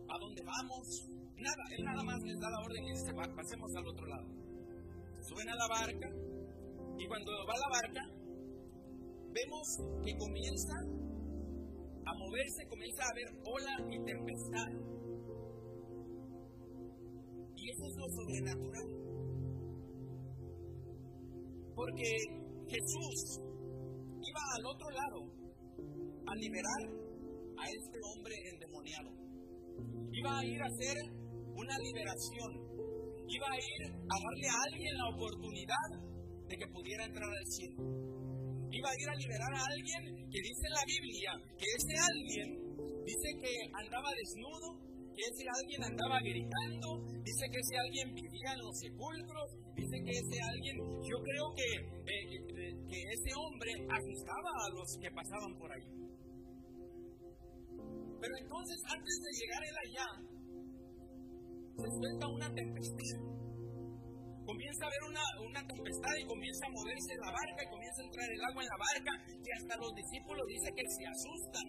a 0.09 0.15
dónde 0.17 0.41
vamos, 0.41 1.10
Nada, 1.41 1.63
él 1.75 1.83
nada 1.83 2.03
más 2.03 2.21
les 2.21 2.39
da 2.39 2.49
la 2.51 2.59
orden 2.59 2.83
y 2.83 2.91
dice, 2.91 3.13
pasemos 3.13 3.75
al 3.75 3.87
otro 3.87 4.05
lado. 4.05 4.27
Se 5.17 5.23
suben 5.23 5.49
a 5.49 5.55
la 5.55 5.67
barca 5.67 6.07
y 6.99 7.07
cuando 7.07 7.31
va 7.49 7.55
la 7.57 7.69
barca, 7.81 8.03
vemos 9.33 9.65
que 10.05 10.17
comienza 10.17 10.73
a 12.05 12.13
moverse, 12.13 12.67
comienza 12.69 13.03
a 13.03 13.09
haber 13.09 13.29
ola 13.43 13.75
y 13.89 14.05
tempestad. 14.05 14.69
Y 17.55 17.69
eso 17.71 17.85
es 17.87 17.95
lo 17.97 18.07
sobrenatural. 18.09 18.87
Porque 21.73 22.05
Jesús 22.69 23.41
iba 24.21 24.41
al 24.57 24.65
otro 24.65 24.89
lado 24.91 25.41
a 26.27 26.35
liberar 26.35 26.83
a 27.57 27.65
este 27.65 27.97
hombre 28.13 28.35
endemoniado. 28.53 29.09
Iba 30.11 30.37
a 30.37 30.45
ir 30.45 30.61
a 30.61 30.65
hacer 30.67 31.20
una 31.61 31.77
liberación. 31.77 32.51
Iba 33.29 33.47
a 33.47 33.57
ir 33.61 33.81
a 33.85 34.15
darle 34.17 34.47
a 34.49 34.57
alguien 34.67 34.93
la 34.97 35.07
oportunidad 35.13 35.89
de 36.49 36.55
que 36.57 36.67
pudiera 36.67 37.05
entrar 37.05 37.29
al 37.29 37.47
cielo. 37.47 37.79
Iba 38.71 38.89
a 38.89 38.97
ir 38.97 39.07
a 39.07 39.15
liberar 39.15 39.53
a 39.53 39.63
alguien 39.71 40.03
que 40.31 40.39
dice 40.41 40.63
en 40.67 40.73
la 40.73 40.85
Biblia 40.87 41.31
que 41.55 41.67
ese 41.77 41.95
alguien 42.01 42.49
dice 43.05 43.29
que 43.39 43.53
andaba 43.77 44.09
desnudo, 44.15 44.67
que 45.13 45.23
ese 45.27 45.45
alguien 45.47 45.81
andaba 45.83 46.17
gritando, 46.23 46.87
dice 47.21 47.45
que 47.51 47.59
ese 47.59 47.75
alguien 47.77 48.15
vivía 48.15 48.49
en 48.55 48.61
los 48.63 48.75
sepulcros, 48.79 49.49
dice 49.75 49.97
que 50.01 50.13
ese 50.17 50.37
alguien, 50.39 50.75
yo 51.03 51.17
creo 51.19 51.45
que, 51.55 51.69
eh, 51.77 52.23
que 52.89 52.99
ese 53.11 53.31
hombre 53.35 53.71
asustaba 53.91 54.51
a 54.55 54.67
los 54.71 54.87
que 54.97 55.09
pasaban 55.11 55.53
por 55.59 55.69
ahí. 55.71 55.87
Pero 58.21 58.33
entonces, 58.37 58.77
antes 58.85 59.15
de 59.19 59.31
llegar 59.33 59.61
él 59.65 59.77
allá, 59.81 60.30
se 61.81 61.89
suelta 61.97 62.27
una 62.27 62.49
tempestad. 62.53 63.19
Comienza 64.45 64.81
a 64.83 64.87
haber 64.87 65.03
una, 65.09 65.25
una 65.47 65.61
tempestad 65.65 66.15
y 66.19 66.25
comienza 66.25 66.65
a 66.67 66.71
moverse 66.71 67.11
la 67.17 67.31
barca 67.31 67.59
y 67.63 67.69
comienza 67.69 68.01
a 68.01 68.05
entrar 68.05 68.27
el 68.29 68.43
agua 68.45 68.61
en 68.61 68.69
la 68.69 68.79
barca 68.81 69.11
y 69.41 69.49
hasta 69.57 69.73
los 69.77 69.91
discípulos 69.95 70.45
dice 70.47 70.69
que 70.75 70.85
se 70.85 71.03
asustan. 71.07 71.67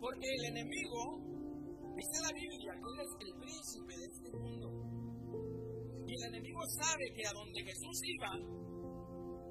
Porque 0.00 0.28
el 0.28 0.44
enemigo, 0.52 1.00
dice 1.96 2.16
la 2.20 2.32
Biblia, 2.36 2.72
que 2.76 2.88
él 2.92 2.98
es 3.00 3.12
el 3.16 3.32
príncipe 3.40 3.92
de 3.96 4.06
este 4.06 4.28
mundo. 4.36 4.66
Y 6.06 6.12
el 6.12 6.22
enemigo 6.36 6.60
sabe 6.76 7.04
que 7.16 7.24
a 7.26 7.32
donde 7.32 7.60
Jesús 7.64 7.96
iba, 8.04 8.30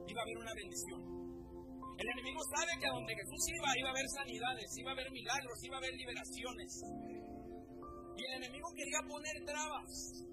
iba 0.06 0.20
a 0.22 0.25
haber 0.25 0.38
una 0.38 0.54
bendición. 0.54 1.01
El 1.98 2.08
enemigo 2.12 2.42
sabe 2.51 2.72
que 2.80 2.88
a 2.88 2.94
donde 2.94 3.15
Jesús 3.15 3.44
iba, 3.56 3.68
iba 3.80 3.89
a 3.89 3.96
haber 3.96 4.08
sanidades, 4.12 4.68
iba 4.77 4.89
a 4.92 4.94
haber 4.94 5.12
milagros, 5.12 5.63
iba 5.63 5.75
a 5.75 5.80
haber 5.80 5.94
liberaciones. 5.96 6.72
Y 8.17 8.24
el 8.24 8.43
enemigo 8.43 8.67
quería 8.75 9.00
poner 9.07 9.45
trabas. 9.45 10.25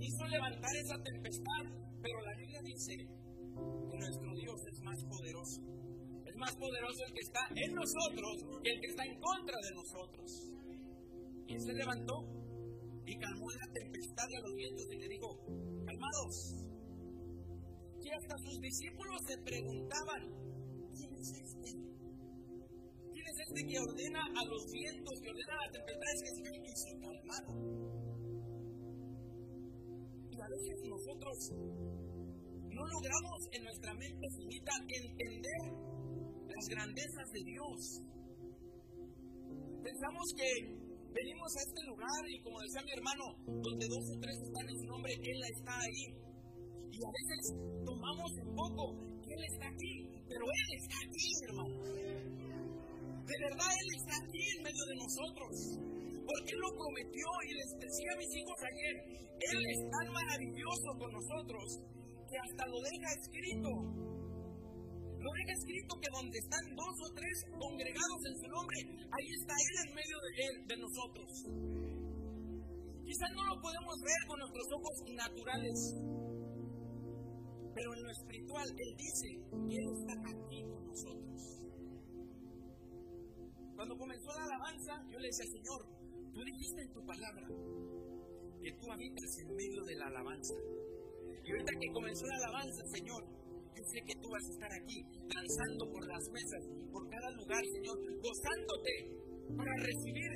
Quiso 0.00 0.26
levantar 0.26 0.76
esa 0.76 1.02
tempestad. 1.02 1.64
Pero 2.02 2.20
la 2.20 2.36
Biblia 2.36 2.60
dice 2.62 2.96
que 2.96 3.98
nuestro 3.98 4.34
Dios 4.34 4.60
es 4.66 4.80
más 4.82 5.04
poderoso. 5.04 5.60
Es 6.26 6.36
más 6.36 6.56
poderoso 6.56 7.04
el 7.06 7.14
que 7.14 7.20
está 7.20 7.40
en 7.54 7.74
nosotros 7.74 8.60
que 8.62 8.70
el 8.70 8.80
que 8.80 8.86
está 8.88 9.04
en 9.04 9.20
contra 9.20 9.56
de 9.62 9.74
nosotros. 9.74 10.52
Y 11.46 11.54
él 11.54 11.60
se 11.60 11.72
levantó 11.74 12.42
y 13.06 13.18
calmó 13.18 13.50
la 13.50 13.72
tempestad 13.72 14.26
de 14.28 14.40
los 14.42 14.54
vientos 14.54 14.86
y 14.90 14.96
le 14.96 15.08
dijo, 15.08 15.38
calmados. 15.86 16.54
Y 18.00 18.10
hasta 18.10 18.36
sus 18.38 18.60
discípulos 18.60 19.20
se 19.26 19.38
preguntaban, 19.38 20.22
¿quién 20.96 21.14
es 21.14 21.32
este 23.52 23.68
que 23.68 23.78
ordena 23.78 24.20
a 24.24 24.44
los 24.48 24.64
vientos, 24.72 25.20
que 25.20 25.28
ordena 25.28 25.52
a 25.52 25.60
las 25.66 25.72
tempestades 25.76 26.18
que 26.24 26.32
se 26.32 26.42
y 26.56 26.72
se 26.72 26.92
calmaron. 27.04 27.56
Y 30.30 30.40
a 30.40 30.48
veces 30.48 30.76
nosotros 30.88 31.36
no 32.72 32.82
logramos 32.88 33.40
en 33.52 33.64
nuestra 33.64 33.92
mente 33.94 34.26
finita 34.36 34.72
entender 34.88 35.62
las 36.48 36.64
grandezas 36.68 37.28
de 37.32 37.44
Dios. 37.44 38.00
Pensamos 39.84 40.26
que 40.36 40.48
venimos 41.12 41.50
a 41.52 41.60
este 41.60 41.82
lugar 41.92 42.22
y 42.28 42.40
como 42.40 42.56
decía 42.62 42.82
mi 42.82 42.92
hermano, 42.92 43.24
donde 43.60 43.86
dos 43.86 44.04
o 44.08 44.18
tres 44.18 44.36
están 44.48 44.68
en 44.68 44.78
su 44.80 44.86
nombre, 44.86 45.12
Él 45.12 45.40
está 45.52 45.76
ahí. 45.76 46.04
Y 46.88 46.98
a 47.04 47.10
veces 47.12 47.52
tomamos 47.84 48.30
un 48.32 48.54
poco 48.56 48.96
que 49.20 49.34
Él 49.34 49.44
está 49.44 49.68
aquí, 49.68 50.08
pero 50.28 50.44
Él 50.48 50.68
está 50.80 50.96
aquí, 51.04 51.28
hermano. 51.44 52.11
De 53.32 53.38
verdad 53.48 53.70
Él 53.80 53.88
está 53.96 54.12
aquí 54.20 54.44
en 54.44 54.60
medio 54.60 54.84
de 54.92 54.96
nosotros. 55.00 55.52
Porque 56.20 56.52
Él 56.52 56.60
lo 56.60 56.70
prometió 56.76 57.26
y 57.48 57.50
les 57.56 57.70
decía 57.80 58.10
a 58.12 58.20
mis 58.20 58.32
hijos 58.36 58.58
ayer, 58.60 58.94
Él 59.40 59.58
es 59.72 59.80
tan 59.88 60.06
maravilloso 60.12 60.88
con 61.00 61.10
nosotros 61.16 61.66
que 62.28 62.36
hasta 62.36 62.64
lo 62.68 62.78
deja 62.84 63.08
escrito. 63.16 63.70
Lo 65.16 65.30
deja 65.32 65.52
escrito 65.56 65.92
que 65.96 66.10
donde 66.12 66.38
están 66.44 66.64
dos 66.76 66.94
o 67.00 67.08
tres 67.16 67.36
congregados 67.56 68.20
en 68.20 68.36
su 68.36 68.48
nombre, 68.52 68.78
ahí 69.00 69.28
está 69.32 69.54
Él 69.56 69.76
en 69.80 69.90
medio 69.96 70.18
de, 70.20 70.30
él, 70.44 70.56
de 70.68 70.76
nosotros. 70.76 71.30
Quizás 73.00 73.30
no 73.32 73.44
lo 73.48 73.56
podemos 73.64 73.96
ver 74.04 74.20
con 74.28 74.36
nuestros 74.44 74.68
ojos 74.76 74.94
naturales, 75.08 75.78
pero 77.72 77.88
en 77.96 78.02
lo 78.02 78.10
espiritual 78.12 78.68
Él 78.76 78.92
dice 79.00 79.28
Él 79.72 79.86
está 79.88 80.14
aquí 80.20 80.60
con 80.68 80.84
nosotros. 80.84 81.61
Cuando 83.82 83.98
comenzó 83.98 84.30
la 84.38 84.44
alabanza, 84.46 84.94
yo 85.10 85.18
le 85.18 85.26
decía, 85.26 85.42
Señor, 85.58 85.80
tú 86.30 86.38
dijiste 86.38 86.82
en 86.86 86.92
tu 86.94 87.02
palabra 87.02 87.46
que 88.62 88.70
tú 88.78 88.86
habitas 88.86 89.30
en 89.42 89.56
medio 89.58 89.82
de 89.82 89.94
la 89.98 90.06
alabanza. 90.06 90.54
Y 91.42 91.50
ahorita 91.50 91.72
que 91.82 91.90
comenzó 91.90 92.22
la 92.30 92.46
alabanza, 92.46 92.78
Señor, 92.94 93.26
yo 93.74 93.82
sé 93.82 93.98
que 94.06 94.14
tú 94.22 94.30
vas 94.30 94.46
a 94.46 94.52
estar 94.54 94.70
aquí 94.70 95.02
danzando 95.26 95.82
por 95.90 96.06
las 96.06 96.22
mesas, 96.30 96.62
por 96.94 97.10
cada 97.10 97.28
lugar, 97.34 97.58
Señor, 97.74 97.98
gozándote 98.22 98.94
para 99.50 99.74
recibir 99.74 100.30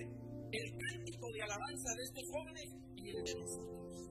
el 0.50 0.66
cántico 0.74 1.26
de 1.30 1.42
alabanza 1.46 1.88
de 1.94 2.02
estos 2.02 2.26
jóvenes 2.26 2.66
y 2.98 3.04
el 3.14 3.20
de 3.30 3.34
nosotros. 3.46 4.10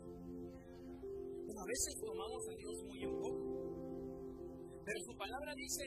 Pero 1.44 1.60
a 1.60 1.68
veces 1.68 1.92
tomamos 2.00 2.40
a 2.40 2.54
Dios 2.56 2.76
muy 2.88 3.00
en 3.04 3.14
poco. 3.20 3.44
Pero 4.80 5.00
su 5.04 5.14
palabra 5.20 5.52
dice 5.60 5.84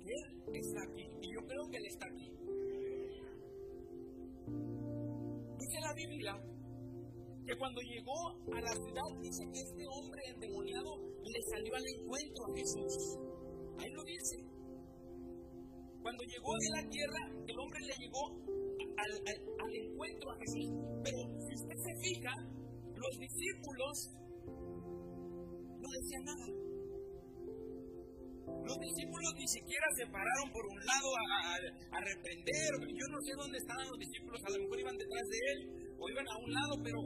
que 0.00 0.12
Él 0.16 0.64
está 0.64 0.80
aquí. 0.88 1.04
Y 1.20 1.28
yo 1.28 1.40
creo 1.44 1.68
que 1.68 1.76
Él 1.76 1.84
está 1.84 2.06
aquí. 2.08 2.39
Biblia 5.94 6.34
que 7.50 7.56
cuando 7.56 7.80
llegó 7.80 8.30
a 8.54 8.60
la 8.60 8.72
ciudad, 8.72 9.10
dice 9.20 9.42
que 9.50 9.58
este 9.58 9.84
hombre 9.90 10.22
endemoniado 10.28 11.02
le 11.24 11.42
salió 11.50 11.74
al 11.74 11.86
encuentro 11.98 12.46
a 12.46 12.54
Jesús. 12.54 13.18
Ahí 13.78 13.90
lo 13.90 14.04
dice. 14.04 14.36
Cuando 16.02 16.22
llegó 16.24 16.52
de 16.54 16.70
la 16.78 16.88
tierra, 16.88 17.22
el 17.46 17.58
hombre 17.58 17.80
le 17.80 17.94
llegó 17.98 18.22
al, 19.02 19.74
encuentro 19.74 20.30
a 20.30 20.36
Jesús. 20.38 20.66
Pero 21.02 21.18
si 21.42 21.54
usted 21.58 21.74
se 21.74 21.92
fija, 21.98 22.32
los 22.94 23.18
discípulos 23.18 24.14
no 25.74 25.88
decían 25.90 26.24
nada. 26.24 26.46
Los 28.62 28.78
discípulos 28.78 29.30
ni 29.34 29.48
siquiera 29.48 29.86
se 29.96 30.06
pararon 30.06 30.52
por 30.52 30.66
un 30.66 30.78
lado 30.86 31.08
a, 31.18 31.98
a, 31.98 32.00
reprender. 32.00 32.70
Yo 32.78 33.06
no 33.10 33.18
sé 33.22 33.32
dónde 33.36 33.58
estaban 33.58 33.88
los 33.88 33.98
discípulos, 33.98 34.40
a 34.44 34.50
lo 34.50 34.58
mejor 34.62 34.80
iban 34.80 34.96
detrás 34.96 35.26
de 35.26 35.38
él 35.52 35.79
o 36.00 36.08
iban 36.08 36.26
a 36.26 36.36
un 36.38 36.52
lado, 36.52 36.74
pero 36.82 36.98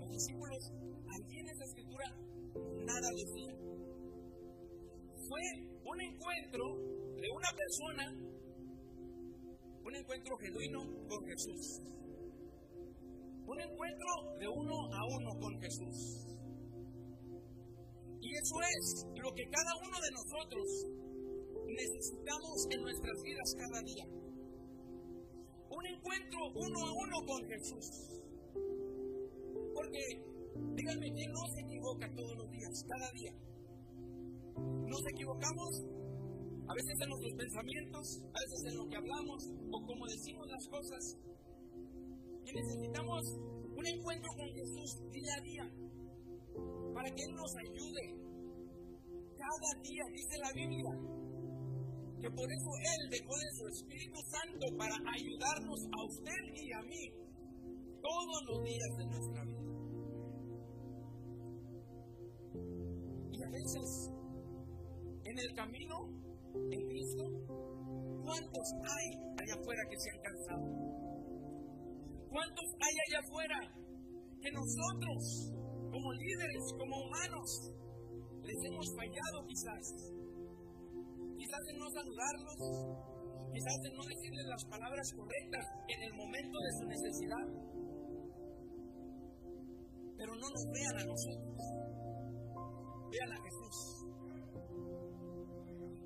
los 0.00 0.10
discípulos, 0.10 0.72
allí 1.12 1.38
en 1.38 1.48
esa 1.48 1.64
escritura, 1.64 2.06
nada 2.84 3.08
decían. 3.12 3.56
Fue 5.28 5.42
un 5.84 6.00
encuentro 6.00 6.64
de 7.20 7.28
una 7.30 7.50
persona, 7.52 8.04
un 9.84 9.94
encuentro 9.94 10.36
genuino 10.38 10.80
con 11.08 11.26
Jesús. 11.26 11.80
Un 13.46 13.60
encuentro 13.60 14.10
de 14.40 14.48
uno 14.48 14.74
a 14.92 15.00
uno 15.16 15.30
con 15.40 15.60
Jesús. 15.60 16.28
Y 18.20 18.34
eso 18.34 18.56
es 18.60 19.06
lo 19.22 19.32
que 19.32 19.44
cada 19.48 19.72
uno 19.86 19.96
de 20.00 20.10
nosotros 20.12 20.66
necesitamos 21.66 22.66
en 22.70 22.82
nuestras 22.82 23.22
vidas 23.22 23.54
cada 23.56 23.82
día. 23.82 24.27
Un 25.78 25.86
encuentro 25.86 26.38
uno 26.56 26.78
a 26.86 26.92
uno 26.92 27.16
con 27.24 27.46
Jesús. 27.46 27.86
Porque, 29.74 30.02
díganme, 30.74 31.12
¿quién 31.14 31.30
no 31.30 31.46
se 31.54 31.60
equivoca 31.60 32.10
todos 32.16 32.36
los 32.36 32.50
días, 32.50 32.84
cada 32.88 33.12
día? 33.12 33.32
Nos 34.88 35.06
equivocamos 35.06 35.70
a 36.66 36.74
veces 36.74 37.00
en 37.00 37.08
nuestros 37.08 37.34
pensamientos, 37.38 38.22
a 38.26 38.38
veces 38.42 38.60
en 38.66 38.76
lo 38.76 38.88
que 38.88 38.96
hablamos 38.96 39.40
o 39.70 39.86
como 39.86 40.06
decimos 40.08 40.48
las 40.48 40.66
cosas. 40.66 41.16
Y 42.44 42.52
necesitamos 42.52 43.22
un 43.76 43.86
encuentro 43.86 44.30
con 44.34 44.48
Jesús 44.50 44.98
día 45.12 45.32
a 45.38 45.40
día 45.42 45.64
para 46.92 47.08
que 47.14 47.22
Él 47.22 47.34
nos 47.36 47.54
ayude. 47.54 48.18
Cada 49.38 49.82
día, 49.82 50.02
dice 50.10 50.38
la 50.42 50.52
Biblia, 50.52 51.17
que 52.20 52.30
por 52.30 52.50
eso 52.50 52.70
Él 52.78 53.10
dejó 53.10 53.34
de 53.38 53.50
su 53.52 53.68
Espíritu 53.68 54.20
Santo 54.22 54.66
para 54.76 54.94
ayudarnos 55.14 55.80
a 55.86 56.04
usted 56.04 56.42
y 56.54 56.72
a 56.72 56.82
mí 56.82 57.12
todos 58.00 58.44
los 58.48 58.64
días 58.64 58.96
de 58.96 59.06
nuestra 59.06 59.44
vida. 59.44 59.58
Y 63.32 63.42
a 63.42 63.50
veces, 63.50 64.10
en 65.24 65.38
el 65.38 65.54
camino 65.54 65.96
en 66.70 66.88
Cristo, 66.88 67.24
¿cuántos 68.24 68.72
hay 68.82 69.06
allá 69.40 69.54
afuera 69.54 69.82
que 69.88 69.98
se 69.98 70.10
han 70.10 70.20
cansado? 70.22 70.66
¿Cuántos 72.28 72.66
hay 72.80 72.94
allá 73.08 73.20
afuera 73.20 73.58
que 74.40 74.50
nosotros 74.52 75.52
como 75.90 76.12
líderes, 76.12 76.72
como 76.78 76.96
humanos, 76.96 77.72
les 78.42 78.64
hemos 78.64 78.94
fallado 78.94 79.46
quizás. 79.46 80.17
Quizás 81.38 81.62
en 81.70 81.78
no 81.78 81.86
saludarlos, 81.88 82.58
quizás 83.54 83.78
en 83.86 83.94
no 83.94 84.02
decirles 84.02 84.46
las 84.50 84.64
palabras 84.66 85.06
correctas 85.14 85.64
en 85.86 86.02
el 86.02 86.12
momento 86.14 86.58
de 86.58 86.72
su 86.74 86.84
necesidad. 86.90 87.46
Pero 90.18 90.34
no 90.34 90.48
nos 90.50 90.64
vean 90.74 90.96
a 90.98 91.04
nosotros, 91.06 91.58
vean 93.06 93.30
a 93.30 93.38
Jesús. 93.38 93.76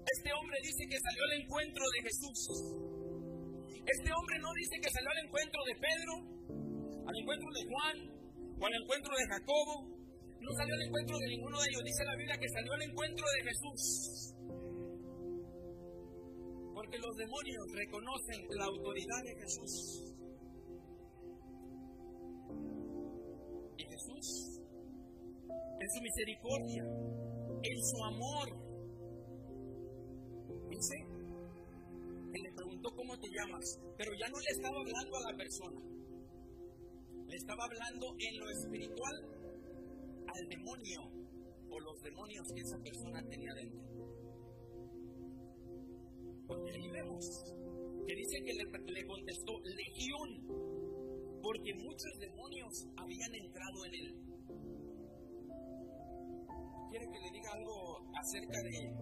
Este 0.05 0.31
hombre 0.37 0.59
dice 0.61 0.85
que 0.85 0.99
salió 1.01 1.23
al 1.25 1.35
encuentro 1.41 1.85
de 1.89 1.99
Jesús. 2.05 2.39
Este 3.73 4.11
hombre 4.13 4.37
no 4.39 4.53
dice 4.53 4.77
que 4.85 4.91
salió 4.93 5.11
al 5.17 5.25
encuentro 5.25 5.61
de 5.65 5.75
Pedro, 5.81 6.13
al 7.09 7.17
encuentro 7.17 7.49
de 7.57 7.63
Juan, 7.73 7.97
o 8.61 8.67
al 8.69 8.75
encuentro 8.77 9.13
de 9.17 9.25
Jacobo. 9.33 9.77
No 10.43 10.51
salió 10.59 10.75
al 10.75 10.83
encuentro 10.83 11.17
de 11.17 11.27
ninguno 11.33 11.57
de 11.57 11.67
ellos. 11.73 11.83
Dice 11.83 12.05
la 12.05 12.17
Biblia 12.17 12.37
que 12.37 12.49
salió 12.53 12.73
al 12.75 12.83
encuentro 12.83 13.25
de 13.25 13.41
Jesús. 13.49 13.83
Porque 16.93 17.07
los 17.07 17.17
demonios 17.17 17.73
reconocen 17.73 18.47
la 18.51 18.65
autoridad 18.67 19.23
de 19.25 19.35
Jesús. 19.41 20.15
Y 23.79 23.85
Jesús, 23.85 24.61
en 25.81 25.91
su 25.91 26.03
misericordia, 26.03 26.85
en 27.63 27.83
su 27.83 28.05
amor, 28.05 28.49
dice 30.69 30.97
que 32.31 32.39
le 32.43 32.53
preguntó 32.53 32.91
cómo 32.95 33.19
te 33.19 33.29
llamas, 33.31 33.81
pero 33.97 34.13
ya 34.13 34.29
no 34.29 34.39
le 34.39 34.51
estaba 34.51 34.79
hablando 34.79 35.17
a 35.17 35.33
la 35.33 35.37
persona 35.39 35.81
estaba 37.35 37.65
hablando 37.65 38.15
en 38.19 38.39
lo 38.39 38.51
espiritual 38.51 39.15
al 40.27 40.49
demonio 40.49 41.01
o 41.71 41.81
los 41.81 42.03
demonios 42.03 42.47
que 42.55 42.61
esa 42.61 42.79
persona 42.79 43.23
tenía 43.31 43.55
dentro. 43.55 43.92
Porque 46.53 46.73
que 48.07 48.17
dice 48.17 48.43
que 48.45 48.53
le, 48.55 49.07
contestó 49.07 49.61
legión, 49.61 51.41
porque 51.43 51.75
muchos 51.75 52.19
demonios 52.19 52.87
habían 52.97 53.35
entrado 53.35 53.87
en 53.87 53.95
él. 53.95 54.17
¿Quiere 56.91 57.07
que 57.07 57.21
le 57.21 57.31
diga 57.31 57.53
algo 57.53 58.11
acerca 58.19 58.63
de 58.63 58.95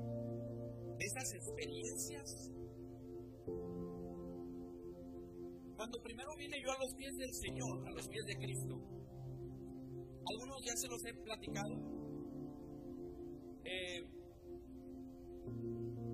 esas 1.01 1.35
experiencias 1.35 2.53
Cuando 5.81 5.99
primero 6.03 6.37
vine 6.37 6.61
yo 6.63 6.71
a 6.71 6.79
los 6.79 6.95
pies 6.95 7.17
del 7.17 7.33
Señor, 7.33 7.89
a 7.89 7.91
los 7.93 8.07
pies 8.07 8.27
de 8.27 8.37
Cristo, 8.37 8.79
algunos 10.29 10.63
ya 10.63 10.77
se 10.77 10.89
los 10.89 11.03
he 11.07 11.15
platicado. 11.15 11.75
Eh, 13.65 14.20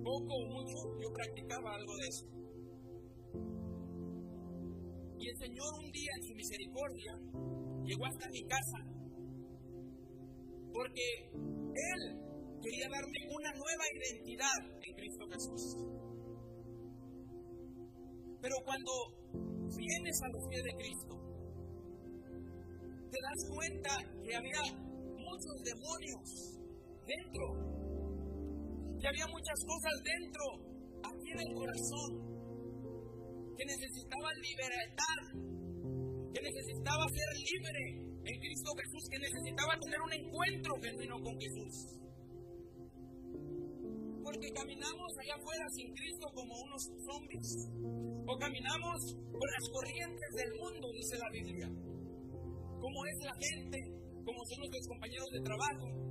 poco 0.07 0.33
o 0.39 0.45
mucho 0.47 0.77
yo 1.03 1.11
practicaba 1.11 1.75
algo 1.75 1.93
de 1.99 2.07
eso. 2.07 2.25
Y 5.19 5.23
el 5.27 5.37
Señor 5.37 5.69
un 5.83 5.91
día 5.91 6.11
en 6.15 6.23
su 6.23 6.33
misericordia 6.33 7.13
llegó 7.83 8.05
hasta 8.05 8.29
mi 8.29 8.43
casa 8.47 8.79
porque 10.71 11.05
Él 11.33 12.01
quería 12.61 12.87
darme 12.87 13.19
una 13.35 13.51
nueva 13.51 13.85
identidad 13.97 14.59
en 14.79 14.95
Cristo 14.95 15.23
Jesús. 15.27 15.63
Pero 18.39 18.55
cuando 18.63 18.91
vienes 19.75 20.17
a 20.23 20.27
los 20.31 20.47
pies 20.47 20.63
de 20.63 20.73
Cristo, 20.77 21.15
te 23.11 23.19
das 23.19 23.39
cuenta 23.49 23.91
que 24.23 24.35
había 24.35 24.61
muchos 25.17 25.55
demonios 25.63 26.57
dentro, 27.07 27.76
que 29.07 29.23
había 29.23 29.27
muchas 29.31 29.59
cosas 29.63 29.95
dentro, 30.03 30.43
aquí 30.99 31.31
en 31.31 31.39
el 31.39 31.51
corazón, 31.55 32.11
que 33.55 33.63
necesitaban 33.63 34.35
libertad, 34.43 35.19
que 36.35 36.41
necesitaba 36.43 37.07
ser 37.07 37.29
libre 37.39 37.83
en 38.03 38.35
Cristo 38.35 38.69
Jesús, 38.75 39.03
que 39.07 39.19
necesitaba 39.19 39.79
tener 39.79 39.99
un 40.03 40.11
encuentro 40.11 40.75
genuino 40.83 41.15
con 41.23 41.39
Jesús. 41.39 41.75
Por 44.27 44.35
Porque 44.35 44.51
caminamos 44.51 45.09
allá 45.23 45.35
afuera 45.39 45.65
sin 45.71 45.87
Cristo 45.95 46.27
como 46.35 46.51
unos 46.67 46.83
zombies. 47.07 47.47
O 48.27 48.35
caminamos 48.35 48.97
con 49.31 49.47
las 49.55 49.65
corrientes 49.71 50.31
del 50.35 50.51
mundo, 50.59 50.91
dice 50.91 51.15
la 51.15 51.31
Biblia. 51.31 51.67
Como 52.75 53.05
es 53.07 53.17
la 53.23 53.35
gente, 53.39 53.79
como 54.25 54.43
son 54.43 54.59
nuestros 54.59 54.87
compañeros 54.91 55.29
de 55.31 55.39
trabajo, 55.47 56.06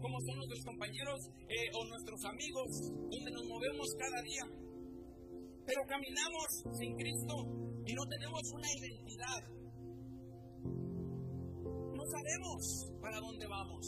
como 0.00 0.16
son 0.20 0.36
nuestros 0.36 0.64
compañeros 0.64 1.20
eh, 1.48 1.68
o 1.74 1.84
nuestros 1.86 2.20
amigos, 2.24 2.68
donde 3.10 3.30
nos 3.32 3.44
movemos 3.46 3.88
cada 3.98 4.20
día. 4.22 4.44
Pero 5.66 5.80
caminamos 5.86 6.48
sin 6.78 6.96
Cristo 6.96 7.34
y 7.84 7.92
no 7.94 8.04
tenemos 8.08 8.42
una 8.54 8.68
identidad. 8.72 9.42
No 11.94 12.04
sabemos 12.06 12.60
para 13.00 13.18
dónde 13.20 13.46
vamos. 13.46 13.84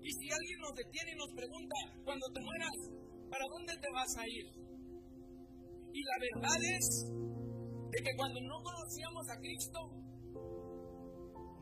Y 0.00 0.10
si 0.10 0.26
alguien 0.32 0.58
nos 0.60 0.74
detiene 0.74 1.12
y 1.12 1.18
nos 1.18 1.32
pregunta, 1.36 1.76
cuando 2.04 2.26
te 2.32 2.40
mueras, 2.40 2.76
¿para 3.28 3.44
dónde 3.52 3.74
te 3.76 3.90
vas 3.92 4.12
a 4.16 4.24
ir? 4.26 4.46
Y 5.92 6.00
la 6.02 6.16
verdad 6.18 6.60
es 6.64 6.86
de 7.90 7.98
que 8.02 8.16
cuando 8.16 8.40
no 8.40 8.56
conocíamos 8.62 9.28
a 9.28 9.36
Cristo, 9.36 9.80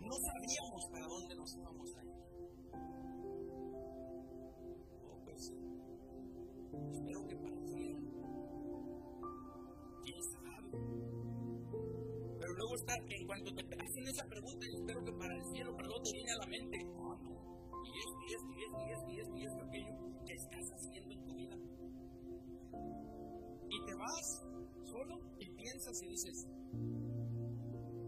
no 0.07 0.16
sabíamos 0.23 0.83
para 0.92 1.07
dónde 1.07 1.35
nos 1.35 1.51
íbamos 1.57 1.96
espero 6.93 7.27
que 7.27 7.37
para 7.37 7.57
cielo. 7.67 8.01
¿Quién 10.05 10.23
sabe? 10.23 10.71
Pero 12.39 12.53
luego 12.55 12.75
está, 12.77 12.95
en 12.97 13.27
cuanto 13.27 13.55
te 13.55 13.62
hacen 13.62 14.07
esa 14.09 14.25
pregunta, 14.27 14.67
espero 14.67 15.05
que 15.05 15.12
para 15.12 15.35
el 15.37 15.45
cielo, 15.53 15.75
pero 15.77 15.89
luego 15.89 16.03
te 16.03 16.12
viene 16.12 16.33
a 16.33 16.39
la 16.39 16.47
mente, 16.47 16.79
oh, 16.97 17.17
no, 17.17 17.47
y 17.85 17.99
esto, 17.99 18.21
y 18.29 18.33
esto, 18.35 18.51
y 18.53 18.62
esto, 18.62 18.79
y 18.79 18.93
esto, 18.93 19.11
y 19.11 19.21
esto, 19.21 19.37
y 19.37 19.45
esto, 19.45 19.62
aquello 19.62 20.25
que 20.27 20.33
estás 20.35 20.73
haciendo 20.73 21.15
en 21.15 21.25
tu 21.25 21.35
vida. 21.35 21.57
Y 23.69 23.85
te 23.85 23.95
vas 23.95 24.45
solo 24.85 25.21
y 25.39 25.51
piensas 25.51 26.03
y 26.03 26.07
dices, 26.09 26.47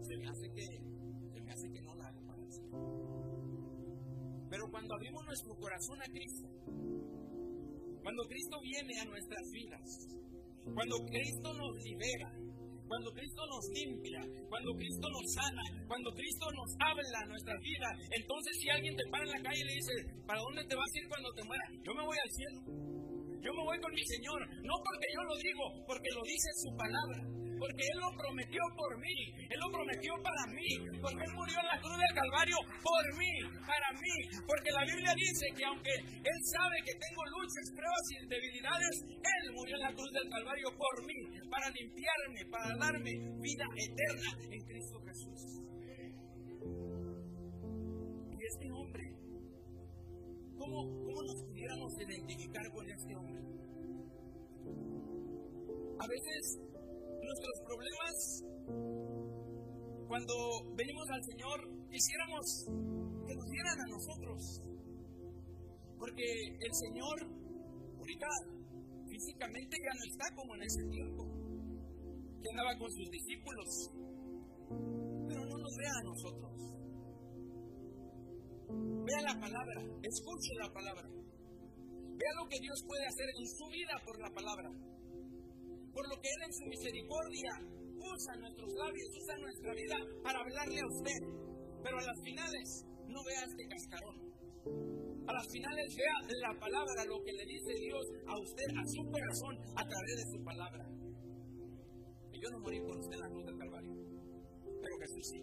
se 0.01 0.17
me 0.17 0.27
hace 0.27 0.51
que, 0.51 0.65
se 1.33 1.41
me 1.41 1.51
hace 1.51 1.69
que 1.69 1.81
no 1.81 1.95
la 1.95 2.07
hago 2.07 2.21
para 2.25 2.41
el 2.43 2.51
cielo. 2.51 3.09
Pero 4.49 4.69
cuando 4.71 4.95
abrimos 4.95 5.25
nuestro 5.25 5.55
corazón 5.55 6.01
a 6.01 6.05
Cristo, 6.05 6.47
cuando 8.09 8.25
Cristo 8.25 8.57
viene 8.65 8.93
a 8.97 9.05
nuestras 9.05 9.45
vidas, 9.53 9.85
cuando 10.73 10.97
Cristo 11.05 11.53
nos 11.53 11.77
libera, 11.77 12.29
cuando 12.89 13.13
Cristo 13.13 13.41
nos 13.45 13.69
limpia, 13.69 14.17
cuando 14.49 14.73
Cristo 14.73 15.05
nos 15.13 15.25
sana, 15.29 15.61
cuando 15.85 16.09
Cristo 16.17 16.45
nos 16.57 16.73
habla 16.81 17.19
a 17.21 17.29
nuestra 17.29 17.53
vida, 17.61 17.89
entonces 18.17 18.57
si 18.57 18.69
alguien 18.69 18.97
te 18.97 19.05
para 19.11 19.25
en 19.25 19.29
la 19.29 19.41
calle 19.45 19.61
y 19.61 19.67
le 19.69 19.75
dice, 19.77 19.93
¿para 20.25 20.41
dónde 20.41 20.65
te 20.65 20.73
vas 20.73 20.89
a 20.89 20.97
ir 20.97 21.07
cuando 21.07 21.29
te 21.37 21.43
mueras? 21.45 21.69
Yo 21.85 21.93
me 21.93 22.01
voy 22.01 22.17
al 22.17 22.31
cielo. 22.33 22.59
Yo 23.45 23.53
me 23.53 23.61
voy 23.61 23.77
con 23.77 23.93
mi 23.93 24.03
Señor, 24.03 24.41
no 24.65 24.73
porque 24.81 25.07
yo 25.13 25.21
lo 25.29 25.35
digo, 25.37 25.63
porque 25.85 26.09
lo 26.09 26.23
dice 26.25 26.49
su 26.65 26.69
palabra 26.73 27.39
porque 27.59 27.83
Él 27.83 27.97
lo 27.99 28.09
prometió 28.15 28.63
por 28.75 28.91
mí, 28.97 29.17
Él 29.51 29.59
lo 29.59 29.69
prometió 29.69 30.13
para 30.23 30.43
mí, 30.55 30.71
porque 31.03 31.23
Él 31.27 31.33
murió 31.35 31.59
en 31.59 31.67
la 31.67 31.77
cruz 31.83 31.97
del 31.99 32.15
Calvario 32.15 32.57
por 32.79 33.05
mí, 33.19 33.33
para 33.67 33.89
mí, 33.99 34.15
porque 34.47 34.71
la 34.71 34.83
Biblia 34.87 35.13
dice 35.13 35.45
que 35.51 35.65
aunque 35.67 35.93
Él 35.99 36.39
sabe 36.55 36.75
que 36.87 36.95
tengo 36.95 37.21
luchas, 37.35 37.65
pruebas 37.75 38.05
y 38.09 38.15
debilidades, 38.31 38.95
Él 39.03 39.43
murió 39.51 39.75
en 39.75 39.83
la 39.83 39.93
cruz 39.93 40.11
del 40.15 40.29
Calvario 40.31 40.67
por 40.79 40.95
mí, 41.03 41.19
para 41.51 41.67
limpiarme, 41.75 42.41
para 42.47 42.71
darme 42.79 43.11
vida 43.43 43.67
eterna 43.75 44.29
en 44.55 44.61
Cristo 44.63 44.97
Jesús. 45.03 45.41
Y 48.31 48.39
este 48.39 48.71
hombre, 48.71 49.03
¿cómo, 50.55 50.79
cómo 51.03 51.19
nos 51.27 51.43
pudiéramos 51.43 51.91
identificar 51.99 52.65
con 52.71 52.89
este 52.89 53.15
hombre? 53.15 53.39
A 55.99 56.07
veces 56.07 56.68
nuestros 57.29 57.61
problemas, 57.61 58.15
cuando 60.07 60.33
venimos 60.73 61.05
al 61.13 61.23
Señor, 61.23 61.57
quisiéramos 61.91 62.65
que 63.27 63.35
nos 63.35 63.45
dieran 63.45 63.77
a 63.79 63.87
nosotros. 63.87 64.61
Porque 65.99 66.25
el 66.25 66.73
Señor, 66.73 67.17
ahorita, 67.99 68.27
físicamente 69.05 69.77
ya 69.77 69.93
no 69.93 70.03
está 70.09 70.25
como 70.35 70.55
en 70.55 70.63
ese 70.63 70.83
tiempo, 70.89 71.23
que 72.41 72.49
andaba 72.49 72.73
con 72.79 72.89
sus 72.89 73.09
discípulos. 73.11 73.69
Pero 75.27 75.45
no 75.45 75.57
nos 75.57 75.73
vea 75.77 75.93
a 75.93 76.03
nosotros. 76.09 76.51
Vea 79.05 79.21
la 79.21 79.39
palabra, 79.39 79.81
escuche 80.01 80.53
la 80.57 80.73
palabra. 80.73 81.05
Vea 81.05 82.33
lo 82.41 82.49
que 82.49 82.59
Dios 82.59 82.83
puede 82.87 83.05
hacer 83.05 83.29
en 83.37 83.45
su 83.45 83.65
vida 83.69 83.93
por 84.03 84.19
la 84.19 84.29
palabra 84.33 84.69
por 85.99 86.15
lo 86.15 86.21
que 86.21 86.29
Él 86.31 86.41
en 86.47 86.53
su 86.53 86.65
misericordia 86.65 87.51
usa 87.99 88.31
nuestros 88.39 88.71
labios, 88.71 89.09
usa 89.19 89.35
nuestra 89.35 89.73
vida 89.75 89.97
para 90.23 90.39
hablarle 90.39 90.79
a 90.79 90.87
usted. 90.87 91.19
Pero 91.83 91.99
a 91.99 92.03
las 92.07 92.19
finales 92.23 92.85
no 93.07 93.19
vea 93.27 93.43
este 93.43 93.67
cascarón. 93.67 94.15
A 95.27 95.33
las 95.33 95.47
finales 95.51 95.95
vea 95.99 96.15
la 96.39 96.57
palabra, 96.57 97.03
lo 97.03 97.19
que 97.21 97.33
le 97.33 97.45
dice 97.45 97.73
Dios 97.83 98.05
a 98.27 98.39
usted, 98.39 98.69
a 98.79 98.85
su 98.87 99.03
corazón, 99.11 99.59
a 99.75 99.83
través 99.83 100.15
de 100.15 100.25
su 100.31 100.39
palabra. 100.41 100.87
Y 102.31 102.39
yo 102.39 102.49
no 102.49 102.59
morí 102.59 102.79
por 102.79 102.95
usted 102.97 103.15
en 103.15 103.19
la 103.19 103.29
cruz 103.29 103.45
del 103.45 103.57
Calvario, 103.57 103.93
pero 104.79 104.95
Jesús 105.03 105.27
sí. 105.27 105.39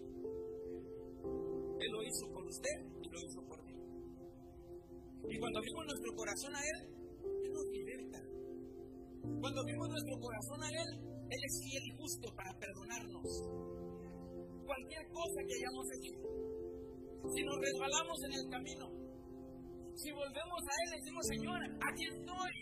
Él 1.77 1.91
lo 1.91 2.01
hizo 2.01 2.25
por 2.33 2.45
usted 2.45 2.77
y 3.03 3.09
lo 3.09 3.19
hizo 3.21 3.41
por 3.45 3.61
mí. 3.63 3.77
Y 5.29 5.37
cuando 5.37 5.59
abrimos 5.59 5.85
nuestro 5.85 6.15
corazón 6.15 6.55
a 6.55 6.61
Él. 6.61 6.96
Cuando 9.41 9.61
abrimos 9.61 9.89
nuestro 9.89 10.15
corazón 10.19 10.63
a 10.63 10.69
Él, 10.69 10.89
Él 11.29 11.41
es 11.43 11.53
fiel 11.63 11.83
y 11.85 11.97
justo 11.97 12.27
para 12.35 12.51
perdonarnos. 12.57 13.27
Cualquier 14.65 15.05
cosa 15.11 15.39
que 15.47 15.53
hayamos 15.55 15.85
hecho, 15.95 16.13
si 17.33 17.41
nos 17.43 17.57
resbalamos 17.59 18.17
en 18.23 18.33
el 18.33 18.45
camino, 18.49 18.85
si 19.95 20.11
volvemos 20.11 20.61
a 20.61 20.73
Él, 20.83 20.87
le 20.91 20.97
decimos, 20.97 21.23
Señor, 21.27 21.59
aquí 21.81 22.03
estoy. 22.05 22.55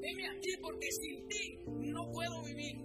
Dime 0.00 0.24
aquí 0.32 0.52
porque 0.62 0.88
sin 0.90 1.28
ti 1.28 1.44
no 1.92 2.10
puedo 2.10 2.42
vivir. 2.44 2.76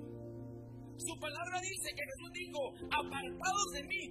Su 0.98 1.14
palabra 1.20 1.60
dice 1.62 1.90
que 1.96 2.04
Jesús 2.04 2.32
dijo, 2.34 2.60
apartados 2.92 3.68
de 3.74 3.84
mí, 3.84 4.02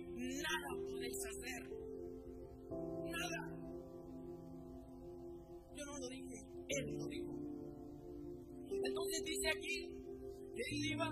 nada 0.40 0.70
podéis 0.88 1.18
hacer. 1.28 1.62
Nada. 3.12 3.40
Yo 5.76 5.84
no 5.84 5.98
lo 5.98 6.08
dije, 6.08 6.36
Él 6.68 6.96
lo 6.96 7.06
dijo. 7.08 7.43
Entonces 8.82 9.22
dice 9.24 9.48
aquí 9.48 9.78
que 10.54 10.62
él 10.62 10.78
iba 10.90 11.08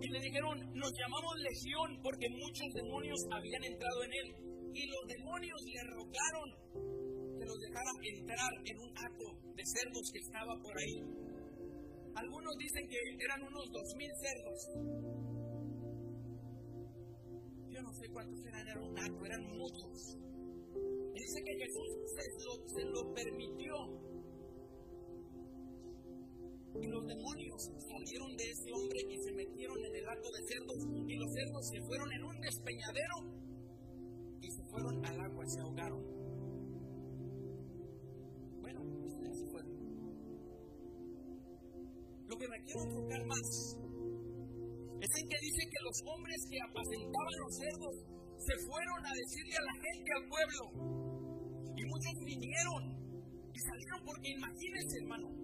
y 0.00 0.08
le 0.10 0.20
dijeron, 0.20 0.56
nos 0.74 0.92
llamamos 0.94 1.34
legión 1.42 1.98
porque 2.02 2.28
muchos 2.30 2.68
demonios 2.74 3.18
habían 3.32 3.64
entrado 3.64 4.04
en 4.04 4.12
él. 4.12 4.28
Y 4.74 4.86
los 4.86 5.02
demonios 5.08 5.60
le 5.66 5.82
rogaron 5.90 6.48
que 7.38 7.44
los 7.44 7.58
dejara 7.58 7.90
entrar 8.02 8.52
en 8.64 8.78
un 8.78 8.90
acto 8.94 9.26
de 9.54 9.64
cerdos 9.66 10.10
que 10.12 10.18
estaba 10.18 10.54
por 10.62 10.74
ahí. 10.78 11.02
Algunos 12.14 12.54
dicen 12.58 12.86
que 12.88 12.98
eran 13.24 13.42
unos 13.42 13.64
dos 13.72 13.94
mil 13.96 14.10
cerdos. 14.22 14.58
Yo 17.70 17.82
no 17.82 17.92
sé 17.92 18.08
cuántos 18.12 18.44
eran, 18.46 18.68
era 18.68 18.80
un 18.82 18.98
acto, 18.98 19.24
eran 19.24 19.42
muchos. 19.50 20.16
Dice 21.14 21.42
que 21.42 21.54
Jesús 21.58 21.88
se 22.66 22.84
lo 22.86 23.12
permitió 23.14 23.74
y 26.80 26.86
los 26.86 27.06
demonios 27.06 27.70
salieron 27.88 28.36
de 28.36 28.44
ese 28.50 28.72
hombre 28.72 29.00
y 29.10 29.16
se 29.18 29.32
metieron 29.32 29.78
en 29.84 29.94
el 29.96 30.04
lago 30.04 30.30
de 30.30 30.42
cerdos. 30.46 30.78
Y 31.08 31.16
los 31.16 31.32
cerdos 31.32 31.68
se 31.68 31.80
fueron 31.82 32.12
en 32.12 32.24
un 32.24 32.40
despeñadero 32.40 33.16
y 34.40 34.50
se 34.50 34.62
fueron 34.70 35.04
al 35.04 35.20
agua 35.20 35.44
y 35.44 35.50
se 35.50 35.60
ahogaron. 35.60 36.02
Bueno, 38.60 38.80
pues 39.00 39.38
se 39.38 39.46
fueron. 39.50 39.72
Lo 42.28 42.36
que 42.36 42.48
me 42.48 42.58
quiero 42.64 42.82
enfocar 42.84 43.26
más 43.26 43.48
es 44.98 45.10
en 45.14 45.28
que 45.28 45.38
dice 45.40 45.62
que 45.70 45.80
los 45.82 45.98
hombres 46.10 46.38
que 46.50 46.58
apacentaban 46.58 47.34
los 47.38 47.52
cerdos 47.56 47.94
se 48.38 48.54
fueron 48.66 49.00
a 49.06 49.12
decirle 49.14 49.54
a 49.58 49.64
la 49.66 49.74
gente, 49.78 50.08
al 50.14 50.24
pueblo. 50.28 50.62
Y 51.78 51.82
muchos 51.86 52.14
vinieron 52.24 52.82
y 53.54 53.58
salieron 53.58 54.00
porque 54.04 54.28
imagínense, 54.30 54.98
hermano, 54.98 55.37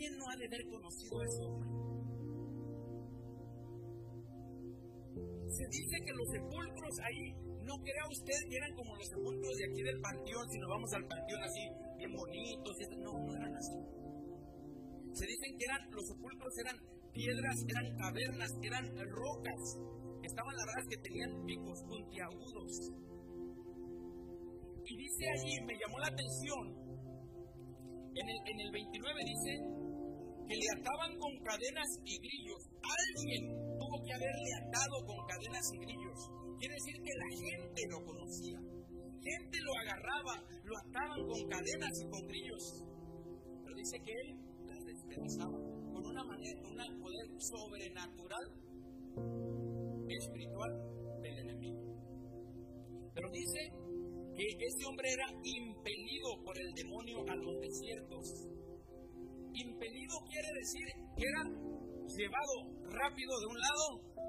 ¿quién 0.00 0.16
no 0.16 0.24
ha 0.32 0.36
de 0.36 0.46
haber 0.46 0.64
conocido 0.64 1.20
a 1.20 1.24
ese 1.28 1.42
hombre? 1.44 1.68
Se 5.52 5.64
dice 5.68 5.96
que 6.00 6.12
los 6.16 6.28
sepulcros 6.32 6.96
ahí, 7.04 7.36
no 7.68 7.76
crea 7.84 8.06
usted 8.08 8.38
que 8.48 8.56
eran 8.56 8.72
como 8.80 8.96
los 8.96 9.06
sepulcros 9.12 9.56
de 9.60 9.64
aquí 9.68 9.82
del 9.82 10.00
panteón, 10.00 10.48
si 10.48 10.58
nos 10.58 10.70
vamos 10.70 10.90
al 10.94 11.04
panteón 11.04 11.42
así, 11.44 11.64
bien 11.98 12.12
bonitos, 12.16 12.76
no, 12.96 13.12
no 13.12 13.36
eran 13.36 13.54
así. 13.54 13.76
Se 15.12 15.26
dicen 15.26 15.52
que 15.58 15.64
eran, 15.68 15.90
los 15.92 16.06
sepulcros 16.08 16.54
eran 16.64 16.76
piedras, 17.12 17.56
eran 17.68 17.96
cavernas, 17.98 18.50
eran 18.62 18.84
rocas, 19.04 19.60
estaban 20.24 20.56
la 20.56 20.64
verdad 20.64 20.88
que 20.88 20.96
tenían 20.96 21.44
picos 21.44 21.82
puntiagudos. 21.84 22.72
Y 24.86 24.96
dice 24.96 25.24
allí, 25.28 25.60
me 25.66 25.76
llamó 25.76 25.98
la 25.98 26.08
atención, 26.08 26.64
en 28.16 28.28
el, 28.28 28.38
en 28.48 28.60
el 28.60 28.72
29 28.72 29.24
dice 29.24 29.79
que 30.50 30.58
le 30.58 30.66
ataban 30.82 31.14
con 31.14 31.30
cadenas 31.46 31.90
y 32.02 32.18
grillos. 32.18 32.62
Alguien 32.82 33.54
tuvo 33.78 34.02
que 34.02 34.12
haberle 34.18 34.50
atado 34.66 34.96
con 35.06 35.18
cadenas 35.30 35.62
y 35.70 35.78
grillos. 35.78 36.18
Quiere 36.58 36.74
decir 36.74 36.96
que 37.06 37.14
la 37.14 37.30
gente 37.38 37.80
lo 37.86 37.98
conocía. 38.02 38.58
Gente 38.58 39.56
lo 39.62 39.72
agarraba, 39.78 40.34
lo 40.42 40.74
ataban 40.74 41.22
con 41.22 41.40
cadenas 41.46 41.94
y 42.02 42.06
con 42.10 42.26
grillos. 42.26 42.64
Pero 43.62 43.76
dice 43.78 43.96
que 44.02 44.10
él 44.10 44.28
las 44.66 44.82
despedazaba 44.90 45.54
con 45.54 46.02
una 46.02 46.24
manera, 46.24 46.58
un 46.66 46.98
poder 46.98 47.26
sobrenatural, 47.38 48.46
espiritual 50.10 50.72
del 51.22 51.38
enemigo. 51.46 51.78
Pero 53.14 53.30
dice 53.30 53.60
que 54.34 54.66
ese 54.66 54.82
hombre 54.88 55.06
era 55.14 55.30
impelido 55.30 56.42
por 56.42 56.58
el 56.58 56.72
demonio 56.74 57.22
a 57.28 57.36
los 57.36 57.54
desiertos. 57.60 58.50
Impelido 59.52 60.14
quiere 60.28 60.48
decir 60.58 60.86
que 61.16 61.24
era 61.26 61.42
llevado 62.06 62.54
rápido 62.90 63.40
de 63.40 63.46
un 63.46 63.58
lado 63.58 63.86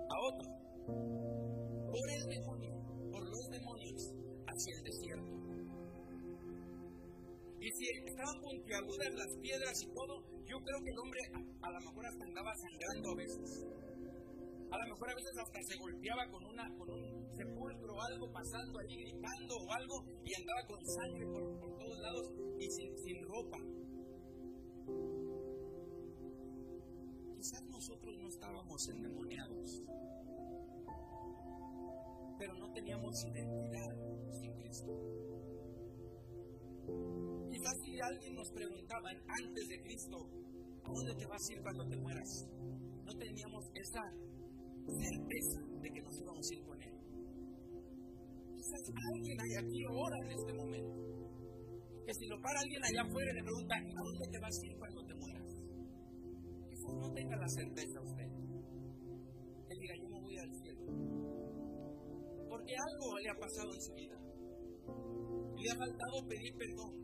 a 0.10 0.15
otro 0.27 0.62
por 1.91 2.10
el 2.10 2.23
demonio, 2.25 2.73
por 3.12 3.23
los 3.23 3.49
demonios 3.49 4.13
hacia 4.47 4.75
el 4.77 4.84
desierto. 4.84 5.41
Y 7.62 7.69
si 7.69 7.86
estaban 8.07 8.41
puntiagudas 8.41 9.13
las 9.13 9.38
piedras 9.38 9.84
y 9.84 9.88
todo, 9.93 10.23
yo 10.45 10.57
creo 10.57 10.79
que 10.84 10.89
el 10.89 10.99
hombre 10.99 11.21
a, 11.34 11.67
a 11.67 11.71
lo 11.71 11.79
mejor 11.79 12.05
hasta 12.07 12.23
andaba 12.25 12.51
sangrando 12.55 13.12
a 13.12 13.15
veces. 13.15 13.67
A 14.71 14.77
lo 14.77 14.88
mejor 14.88 15.12
a 15.12 15.15
veces 15.15 15.38
hasta 15.38 15.60
se 15.63 15.77
golpeaba 15.77 16.31
con, 16.31 16.45
una, 16.45 16.63
con 16.77 16.89
un 16.89 17.29
sepulcro 17.36 17.93
o 17.93 18.01
algo 18.01 18.31
pasando 18.31 18.79
allí 18.79 19.03
gritando 19.03 19.55
o 19.57 19.71
algo 19.73 20.05
y 20.23 20.34
andaba 20.34 20.65
con 20.65 20.79
sangre 20.86 21.25
por, 21.27 21.77
todos 21.77 21.99
lados 21.99 22.31
y 22.57 22.71
sin 22.71 23.21
ropa. 23.27 23.80
Quizás 27.36 27.63
nosotros 27.69 28.17
no 28.19 28.27
estábamos 28.27 28.88
endemoniados, 28.89 29.84
pero 32.38 32.54
no 32.54 32.71
teníamos 32.71 33.25
identidad 33.25 33.95
sin 34.39 34.54
Cristo. 34.54 34.91
Quizás 37.49 37.77
si 37.84 37.99
alguien 37.99 38.36
nos 38.36 38.51
preguntaba 38.51 39.10
antes 39.10 39.67
de 39.67 39.82
Cristo, 39.82 40.17
¿a 40.84 40.91
dónde 40.91 41.15
te 41.15 41.25
vas 41.25 41.49
a 41.49 41.54
ir 41.54 41.62
cuando 41.62 41.88
te 41.88 41.97
mueras? 41.97 42.47
No 43.06 43.13
teníamos 43.17 43.65
esa 43.75 44.01
certeza 44.88 45.62
de 45.82 45.89
que 45.91 46.01
nos 46.01 46.19
íbamos 46.19 46.49
a 46.49 46.54
ir 46.54 46.63
con 46.63 46.82
Él. 46.82 46.93
Quizás 48.56 48.91
alguien 49.13 49.41
hay 49.41 49.54
aquí 49.56 49.84
ahora 49.86 50.17
en 50.25 50.32
este 50.32 50.54
momento. 50.54 51.20
Que 52.05 52.13
si 52.13 52.25
lo 52.27 52.41
para 52.41 52.59
alguien 52.59 52.83
allá 52.83 53.01
afuera 53.03 53.31
y 53.31 53.35
le 53.35 53.43
pregunta, 53.43 53.75
¿a 53.75 54.03
dónde 54.03 54.27
te 54.31 54.39
vas 54.39 54.59
a 54.59 54.65
ir 54.65 54.77
cuando 54.77 55.05
te 55.05 55.13
mueras? 55.15 55.51
Quizás 56.69 56.93
no 56.95 57.13
tenga 57.13 57.35
la 57.37 57.47
certeza 57.47 58.01
usted. 58.01 58.29
Que 59.67 59.75
diga, 59.75 59.95
yo 60.01 60.09
me 60.09 60.19
voy 60.19 60.37
al 60.37 60.51
cielo. 60.55 60.81
Porque 62.49 62.73
algo 62.75 63.19
le 63.19 63.29
ha 63.29 63.39
pasado 63.39 63.73
en 63.73 63.81
su 63.81 63.93
vida. 63.93 64.17
Le 65.57 65.69
ha 65.69 65.75
faltado 65.75 66.27
pedir 66.27 66.55
perdón. 66.57 67.01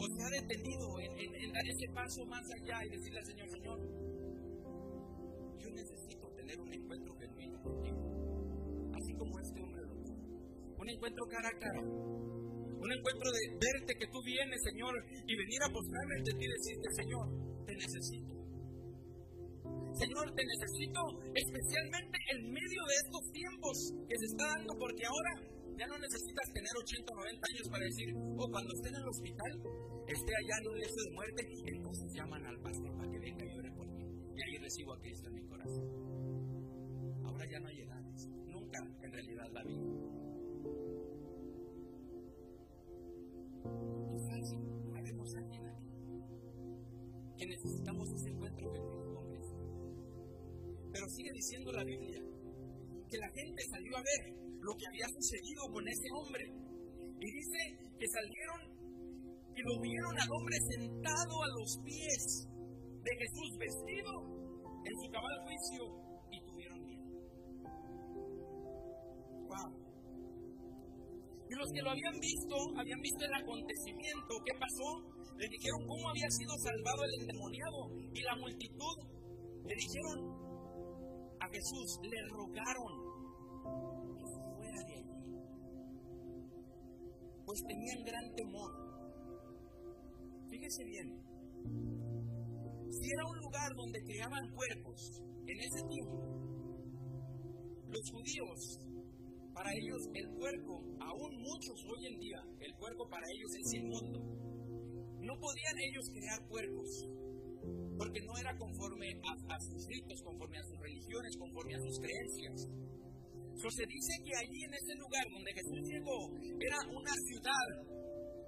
O 0.00 0.06
se 0.06 0.22
ha 0.22 0.30
detenido 0.30 1.00
en, 1.00 1.34
en 1.34 1.52
dar 1.52 1.66
ese 1.66 1.92
paso 1.92 2.24
más 2.26 2.46
allá 2.54 2.86
y 2.86 2.90
decirle 2.90 3.18
al 3.18 3.26
Señor, 3.26 3.48
Señor, 3.50 3.78
yo 5.58 5.70
necesito 5.70 6.30
tener 6.36 6.60
un 6.60 6.72
encuentro 6.72 7.14
genuino 7.16 7.60
contigo, 7.60 8.94
así 8.94 9.12
como 9.14 9.40
este 9.40 9.60
hombre 9.60 9.82
lo 9.82 9.94
tuvo. 10.04 10.78
Un 10.78 10.88
encuentro 10.88 11.26
cara 11.26 11.48
a 11.48 11.58
cara. 11.58 12.27
Un 12.78 12.90
encuentro 12.92 13.28
de 13.32 13.42
verte 13.58 13.92
que 13.98 14.06
tú 14.06 14.22
vienes, 14.22 14.62
Señor, 14.62 14.94
y 15.26 15.34
venir 15.34 15.60
a 15.66 15.72
postrarme 15.72 16.14
ante 16.18 16.32
ti 16.38 16.44
y 16.44 16.52
decirte, 16.54 16.88
Señor, 16.94 17.26
te 17.66 17.74
necesito. 17.74 18.38
Señor, 19.98 20.30
te 20.30 20.44
necesito 20.46 21.00
especialmente 21.34 22.16
en 22.30 22.38
medio 22.54 22.82
de 22.86 22.94
estos 23.02 23.22
tiempos 23.34 23.76
que 24.06 24.16
se 24.16 24.26
está 24.30 24.46
dando, 24.54 24.72
porque 24.78 25.02
ahora 25.02 25.32
ya 25.74 25.86
no 25.86 25.98
necesitas 25.98 26.46
tener 26.54 26.70
80 26.70 27.12
o 27.12 27.16
90 27.18 27.46
años 27.50 27.66
para 27.70 27.84
decir, 27.84 28.08
o 28.14 28.42
oh, 28.42 28.50
cuando 28.50 28.70
esté 28.74 28.88
en 28.88 28.98
el 28.98 29.08
hospital, 29.10 29.52
esté 30.06 30.32
allá 30.38 30.54
en 30.62 30.66
un 30.70 30.78
lecho 30.78 31.00
de 31.02 31.12
muerte, 31.14 31.42
entonces 31.66 32.06
llaman 32.14 32.46
al 32.46 32.58
pastor 32.62 32.90
para 32.94 33.10
que 33.10 33.18
venga 33.18 33.42
y 33.42 33.58
ore 33.58 33.70
por 33.74 33.86
mí. 33.90 34.06
Y 34.06 34.38
ahí 34.38 34.58
recibo 34.62 34.94
a 34.94 34.98
Cristo 35.00 35.28
en 35.28 35.34
mi 35.34 35.48
Ahora 37.26 37.44
ya 37.50 37.60
no 37.60 37.68
hay 37.68 37.80
edades, 37.80 38.28
nunca 38.46 38.78
en 39.02 39.12
realidad 39.12 39.46
la 39.52 39.62
vida. 39.64 40.17
Quizás 44.38 44.54
haremos 44.94 45.34
alguien 45.34 45.66
aquí 45.66 45.88
que 47.36 47.46
necesitamos 47.46 48.08
ese 48.12 48.28
encuentro 48.30 48.70
con 49.14 49.26
Cristo. 49.30 49.58
Pero 50.92 51.08
sigue 51.08 51.32
diciendo 51.32 51.72
la 51.72 51.82
Biblia 51.82 52.22
que 53.10 53.18
la 53.18 53.28
gente 53.30 53.62
salió 53.68 53.96
a 53.96 54.02
ver 54.02 54.36
lo 54.60 54.74
que 54.76 54.86
había 54.86 55.08
sucedido 55.08 55.62
con 55.72 55.88
ese 55.88 56.08
hombre. 56.14 56.44
Y 57.20 57.32
dice 57.32 57.58
que 57.98 58.06
salieron 58.06 58.78
y 59.56 59.62
lo 59.62 59.80
vieron 59.80 60.14
al 60.20 60.30
hombre 60.30 60.56
sentado 60.70 61.42
a 61.42 61.48
los 61.58 61.78
pies 61.84 62.46
de 63.02 63.10
Jesús 63.18 63.58
vestido 63.58 64.12
en 64.84 64.94
su 65.02 65.10
cabal 65.10 65.34
juicio 65.42 65.82
y 66.30 66.40
tuvieron 66.46 66.84
miedo. 66.86 67.06
Wow. 69.48 69.87
Y 71.48 71.54
los 71.54 71.72
que 71.72 71.80
lo 71.82 71.90
habían 71.90 72.18
visto, 72.20 72.56
habían 72.76 73.00
visto 73.00 73.24
el 73.24 73.34
acontecimiento, 73.34 74.32
¿qué 74.44 74.52
pasó? 74.58 74.88
Le 75.36 75.48
dijeron 75.48 75.86
cómo 75.86 76.10
había 76.10 76.30
sido 76.30 76.52
salvado 76.58 77.04
el 77.04 77.20
endemoniado 77.20 77.78
y 78.12 78.20
la 78.22 78.36
multitud 78.36 78.96
le 79.64 79.74
dijeron 79.74 80.18
a 81.40 81.48
Jesús, 81.48 81.98
le 82.02 82.20
rogaron 82.28 82.92
que 84.16 84.24
fuera 84.56 84.80
de 84.84 84.94
allí, 84.94 85.18
pues 87.46 87.62
tenían 87.66 88.04
gran 88.04 88.34
temor. 88.34 88.72
Fíjese 90.50 90.84
bien, 90.84 91.08
si 92.90 93.10
era 93.10 93.24
un 93.24 93.38
lugar 93.38 93.74
donde 93.76 94.02
criaban 94.02 94.50
cuerpos 94.50 95.22
en 95.46 95.60
ese 95.60 95.82
tiempo, 95.88 96.38
los 97.88 98.10
judíos, 98.10 98.80
para 99.58 99.74
ellos 99.74 100.06
el 100.14 100.28
cuerpo, 100.38 100.86
aún 101.02 101.34
muchos 101.42 101.82
hoy 101.90 102.06
en 102.06 102.20
día, 102.20 102.38
el 102.60 102.72
cuerpo 102.78 103.10
para 103.10 103.26
ellos 103.26 103.50
es 103.58 103.74
inmundo. 103.74 104.22
No 105.18 105.34
podían 105.34 105.76
ellos 105.82 106.06
crear 106.14 106.38
cuerpos, 106.46 106.86
porque 107.98 108.22
no 108.22 108.38
era 108.38 108.54
conforme 108.56 109.18
a, 109.18 109.58
sus 109.58 109.82
ritos, 109.90 110.22
conforme 110.22 110.58
a 110.58 110.62
sus 110.62 110.78
religiones, 110.78 111.36
conforme 111.36 111.74
a 111.74 111.80
sus 111.80 111.98
creencias. 111.98 112.70
So, 113.58 113.66
se 113.74 113.82
dice 113.90 114.14
que 114.22 114.30
allí 114.38 114.62
en 114.62 114.74
ese 114.78 114.94
lugar 114.94 115.26
donde 115.26 115.50
Jesús 115.50 115.82
llegó 115.90 116.30
era 116.38 116.78
una 116.94 117.14
ciudad 117.26 117.66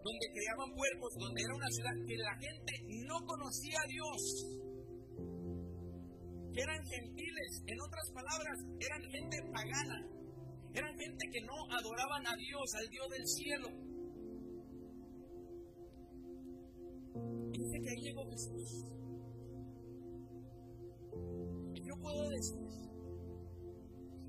donde 0.07 0.27
creaban 0.31 0.71
cuerpos, 0.79 1.11
donde 1.19 1.43
era 1.43 1.55
una 1.59 1.71
ciudad 1.75 1.95
que 2.07 2.17
la 2.23 2.35
gente 2.39 2.73
no 3.03 3.19
conocía 3.27 3.79
a 3.83 3.89
Dios, 3.91 4.21
que 6.55 6.61
eran 6.63 6.83
gentiles, 6.87 7.51
en 7.67 7.79
otras 7.83 8.07
palabras, 8.15 8.57
eran 8.79 9.03
gente 9.11 9.37
pagana, 9.51 10.10
eran 10.75 10.97
gente 10.99 11.25
que 11.33 11.41
no 11.43 11.55
adoraban 11.79 12.27
a 12.27 12.37
Dios, 12.37 12.75
al 12.75 12.89
Dios 12.89 13.09
del 13.09 13.27
cielo. 13.27 13.91
dice 17.53 17.79
que 17.83 17.91
ahí 17.91 18.01
llegó 18.01 18.25
Jesús. 18.31 18.85
Y 21.75 21.81
yo 21.87 21.95
puedo 22.01 22.29
decir, 22.31 22.69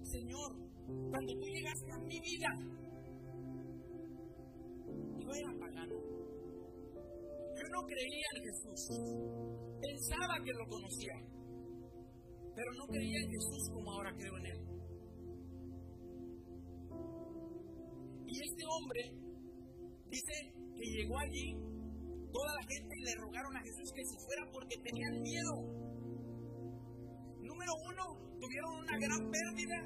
Señor, 0.03 0.49
cuando 1.09 1.33
tú 1.33 1.45
llegaste 1.47 1.91
a 1.91 1.99
mi 1.99 2.19
vida, 2.19 2.81
era 5.33 5.51
pagano. 5.59 5.95
Yo 7.55 7.65
no 7.71 7.81
creía 7.85 8.27
en 8.35 8.43
Jesús. 8.43 8.89
Pensaba 9.79 10.35
que 10.43 10.51
lo 10.51 10.67
conocía. 10.67 11.13
Pero 12.55 12.73
no 12.77 12.85
creía 12.87 13.19
en 13.19 13.29
Jesús 13.31 13.69
como 13.73 13.91
ahora 13.91 14.13
creo 14.17 14.37
en 14.37 14.45
Él. 14.45 14.70
Y 18.31 18.39
este 18.39 18.63
hombre 18.63 19.01
dice 20.09 20.33
que 20.73 20.85
llegó 20.87 21.19
allí, 21.19 21.51
toda 22.31 22.55
la 22.55 22.63
gente 22.63 22.95
le 23.03 23.15
rogaron 23.15 23.57
a 23.57 23.59
Jesús 23.59 23.91
que 23.93 24.05
se 24.05 24.17
fuera 24.23 24.49
porque 24.53 24.77
tenían 24.85 25.21
miedo. 25.21 25.53
Número 27.43 27.71
uno, 27.91 28.39
tuvieron 28.39 28.71
una 28.79 28.97
gran 28.97 29.29
pérdida, 29.29 29.77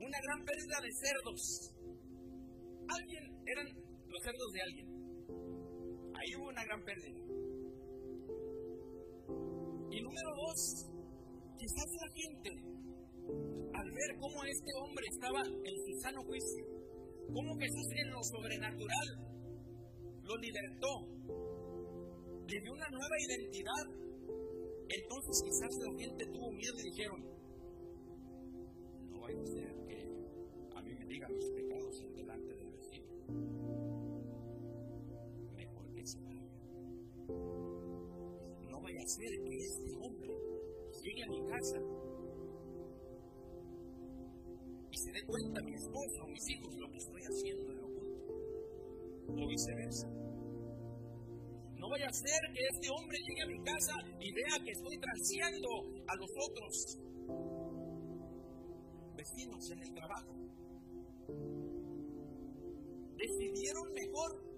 una 0.00 0.18
gran 0.24 0.44
pérdida 0.46 0.76
de 0.80 0.92
cerdos. 0.96 1.74
Alguien 2.88 3.24
eran 3.46 3.66
los 4.08 4.22
cerdos 4.24 4.52
de 4.52 4.62
alguien. 4.62 4.88
Ahí 6.16 6.36
hubo 6.36 6.48
una 6.48 6.64
gran 6.64 6.82
pérdida. 6.84 7.20
Y 9.90 10.00
número 10.00 10.30
dos, 10.40 10.88
quizás 11.58 11.88
la 12.00 12.08
gente, 12.14 12.71
ver 13.92 14.16
cómo 14.18 14.44
este 14.44 14.72
hombre 14.80 15.06
estaba 15.10 15.40
en 15.44 15.76
su 15.84 16.00
sano 16.00 16.22
juicio, 16.24 16.64
cómo 17.32 17.56
Jesús 17.58 17.86
en 17.96 18.10
lo 18.10 18.22
sobrenatural 18.22 19.08
lo 20.24 20.36
libertó, 20.36 20.92
le 22.48 22.60
dio 22.60 22.72
una 22.72 22.88
nueva 22.88 23.16
identidad. 23.28 23.84
Entonces 24.88 25.42
quizás 25.44 25.70
la 25.78 25.98
gente 25.98 26.26
tuvo 26.26 26.50
miedo 26.52 26.74
y 26.78 26.82
dijeron, 26.90 27.20
no 29.10 29.20
vaya 29.20 29.40
a 29.40 29.46
ser 29.46 29.72
que 29.86 29.98
a 30.76 30.82
mí 30.82 30.94
me 30.94 31.06
digan 31.06 31.32
mis 31.34 31.50
pecados 31.50 32.00
en 32.02 32.14
delante 32.14 32.54
del 32.54 32.70
vecino. 32.72 33.08
Mejor 35.54 35.94
que 35.94 36.06
se 36.06 36.20
vaya. 36.20 36.42
No 38.70 38.80
vaya 38.80 39.00
a 39.00 39.08
ser 39.08 39.30
que 39.44 39.56
este 39.56 39.94
hombre 40.00 40.34
llegue 41.02 41.22
a 41.24 41.28
mi 41.28 41.46
casa 41.48 42.01
cuenta 45.26 45.62
mi 45.62 45.74
esposo 45.74 46.22
o 46.22 46.28
mis 46.28 46.48
hijos 46.48 46.74
lo 46.76 46.90
que 46.90 46.98
estoy 46.98 47.22
haciendo 47.22 47.72
en 47.72 47.78
oculto. 47.78 48.22
O 49.28 49.48
viceversa. 49.48 50.08
No 51.78 51.88
vaya 51.90 52.06
a 52.06 52.12
ser 52.12 52.40
que 52.54 52.62
este 52.70 52.88
hombre 52.90 53.18
llegue 53.18 53.42
a 53.42 53.46
mi 53.46 53.58
casa 53.64 53.94
y 54.20 54.32
vea 54.32 54.64
que 54.64 54.70
estoy 54.70 54.98
transeando 54.98 55.68
a 56.06 56.16
los 56.16 56.30
otros 56.48 56.98
vecinos 59.16 59.70
en 59.70 59.78
el 59.82 59.94
trabajo. 59.94 60.32
Decidieron 63.16 63.92
mejor 63.92 64.52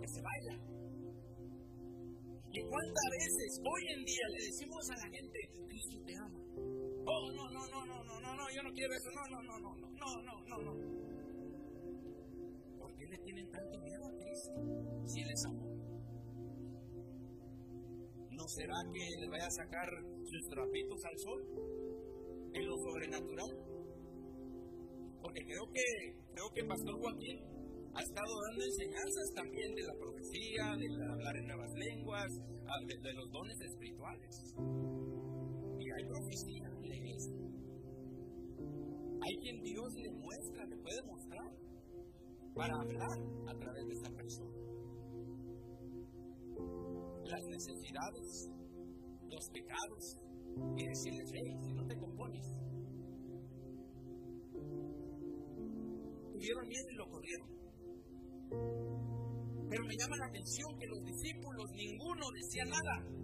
que 0.00 0.08
se 0.08 0.20
vaya. 0.22 0.54
¿Y 2.52 2.60
cuántas 2.62 3.08
veces 3.10 3.60
hoy 3.64 3.82
en 3.96 4.04
día 4.04 4.26
le 4.30 4.44
decimos 4.44 4.90
a 4.90 4.96
la 4.96 5.08
gente, 5.16 5.38
Cristo 5.68 6.02
te 6.04 6.16
ama? 6.16 6.39
Oh, 7.12 7.28
no, 7.32 7.50
no, 7.50 7.66
no, 7.66 7.86
no, 7.86 8.04
no, 8.04 8.20
no, 8.20 8.36
no, 8.36 8.50
yo 8.54 8.62
no 8.62 8.72
quiero 8.72 8.94
eso, 8.94 9.10
no, 9.10 9.26
no, 9.26 9.42
no, 9.42 9.58
no, 9.58 9.74
no, 9.74 10.22
no, 10.22 10.22
no, 10.22 10.40
no, 10.46 10.58
no. 10.62 10.72
¿Por 12.78 12.94
qué 12.94 13.06
le 13.08 13.18
tienen 13.18 13.50
tanto 13.50 13.80
miedo 13.80 14.06
a 14.06 14.12
Cristo 14.16 14.52
si 15.06 15.22
Él 15.22 15.30
es? 15.30 15.44
¿No 18.30 18.46
será 18.46 18.76
que 18.92 19.10
le 19.18 19.28
vaya 19.28 19.46
a 19.46 19.50
sacar 19.50 19.88
sus 20.22 20.46
trapitos 20.46 21.04
al 21.04 21.18
sol 21.18 21.42
en 22.54 22.66
lo 22.68 22.76
sobrenatural? 22.76 23.58
Porque 25.20 25.44
creo 25.44 25.68
que, 25.72 26.16
creo 26.32 26.52
que 26.54 26.64
Pastor 26.64 26.96
Joaquín 27.00 27.40
ha 27.92 28.02
estado 28.02 28.40
dando 28.42 28.64
enseñanzas 28.64 29.32
también 29.34 29.74
de 29.74 29.82
la 29.82 29.94
profecía, 29.94 30.76
de 30.76 30.86
hablar 31.10 31.36
en 31.38 31.46
nuevas 31.48 31.72
lenguas, 31.74 32.40
ah, 32.68 32.78
de, 32.86 33.12
los 33.14 33.32
dones 33.32 33.60
espirituales. 33.62 34.54
Profecía 36.08 36.66
en. 36.66 36.80
Hay 39.22 39.36
quien 39.42 39.62
Dios 39.62 39.94
le 39.94 40.10
muestra, 40.12 40.64
le 40.64 40.76
puede 40.76 41.02
mostrar, 41.06 41.52
para 42.54 42.74
hablar 42.74 43.18
a 43.46 43.54
través 43.58 43.86
de 43.86 43.94
esta 43.94 44.10
persona. 44.10 44.56
Las 47.24 47.44
necesidades, 47.46 48.50
los 49.28 49.50
pecados, 49.50 50.16
y 50.76 50.86
decirles, 50.86 51.30
hey, 51.32 51.56
si 51.64 51.72
no 51.74 51.86
te 51.86 51.96
compones. 51.96 52.46
Tuvieron 56.32 56.68
miedo 56.68 56.86
y 56.90 56.96
lo 56.96 57.06
corrieron. 57.08 57.48
Pero 59.68 59.84
me 59.84 59.94
llama 59.96 60.16
la 60.16 60.26
atención 60.26 60.78
que 60.78 60.86
los 60.86 61.04
discípulos, 61.04 61.70
ninguno 61.72 62.26
decía 62.34 62.64
nada. 62.64 63.19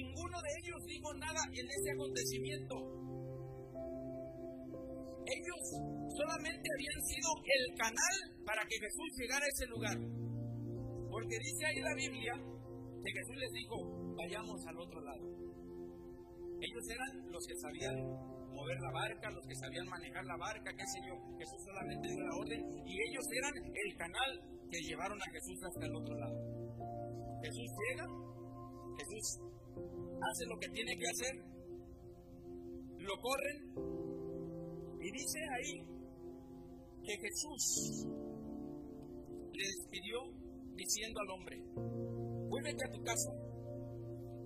Ninguno 0.00 0.36
de 0.40 0.50
ellos 0.64 0.80
dijo 0.86 1.12
nada 1.14 1.42
en 1.52 1.66
ese 1.68 1.90
acontecimiento. 1.92 2.74
Ellos 5.28 5.62
solamente 6.16 6.66
habían 6.72 7.00
sido 7.04 7.28
el 7.44 7.64
canal 7.76 8.16
para 8.46 8.62
que 8.64 8.80
Jesús 8.80 9.08
llegara 9.20 9.44
a 9.44 9.52
ese 9.52 9.66
lugar. 9.68 9.98
Porque 11.10 11.36
dice 11.36 11.66
ahí 11.66 11.80
la 11.84 11.94
Biblia 11.94 12.32
que 12.32 13.12
Jesús 13.12 13.36
les 13.36 13.52
dijo, 13.52 13.76
vayamos 14.16 14.60
al 14.66 14.76
otro 14.80 15.00
lado. 15.04 15.24
Ellos 16.60 16.84
eran 16.88 17.12
los 17.30 17.44
que 17.44 17.56
sabían 17.60 17.96
mover 18.56 18.80
la 18.80 18.92
barca, 18.92 19.30
los 19.30 19.46
que 19.46 19.54
sabían 19.54 19.86
manejar 19.86 20.24
la 20.24 20.36
barca, 20.36 20.70
qué 20.72 20.86
sé 20.88 20.98
yo. 21.04 21.14
Jesús 21.36 21.60
solamente 21.60 22.08
dio 22.08 22.24
la 22.24 22.36
orden 22.40 22.60
y 22.88 22.92
ellos 23.04 23.24
eran 23.36 23.52
el 23.68 23.96
canal 23.96 24.30
que 24.70 24.80
llevaron 24.80 25.18
a 25.20 25.28
Jesús 25.30 25.60
hasta 25.60 25.84
el 25.84 25.94
otro 25.94 26.14
lado. 26.16 26.36
Jesús 27.44 27.68
llega, 27.68 28.06
Jesús 28.96 29.50
hace 30.22 30.46
lo 30.46 30.58
que 30.58 30.68
tiene 30.68 30.96
que 30.96 31.08
hacer, 31.08 31.34
lo 32.98 33.14
corren 33.20 33.58
y 35.00 35.10
dice 35.10 35.38
ahí 35.56 35.90
que 37.02 37.16
Jesús 37.16 38.06
le 39.52 39.64
despidió 39.64 40.18
diciendo 40.74 41.20
al 41.20 41.30
hombre, 41.30 41.56
vuélvete 42.48 42.84
a 42.84 42.92
tu 42.92 43.02
casa 43.02 43.32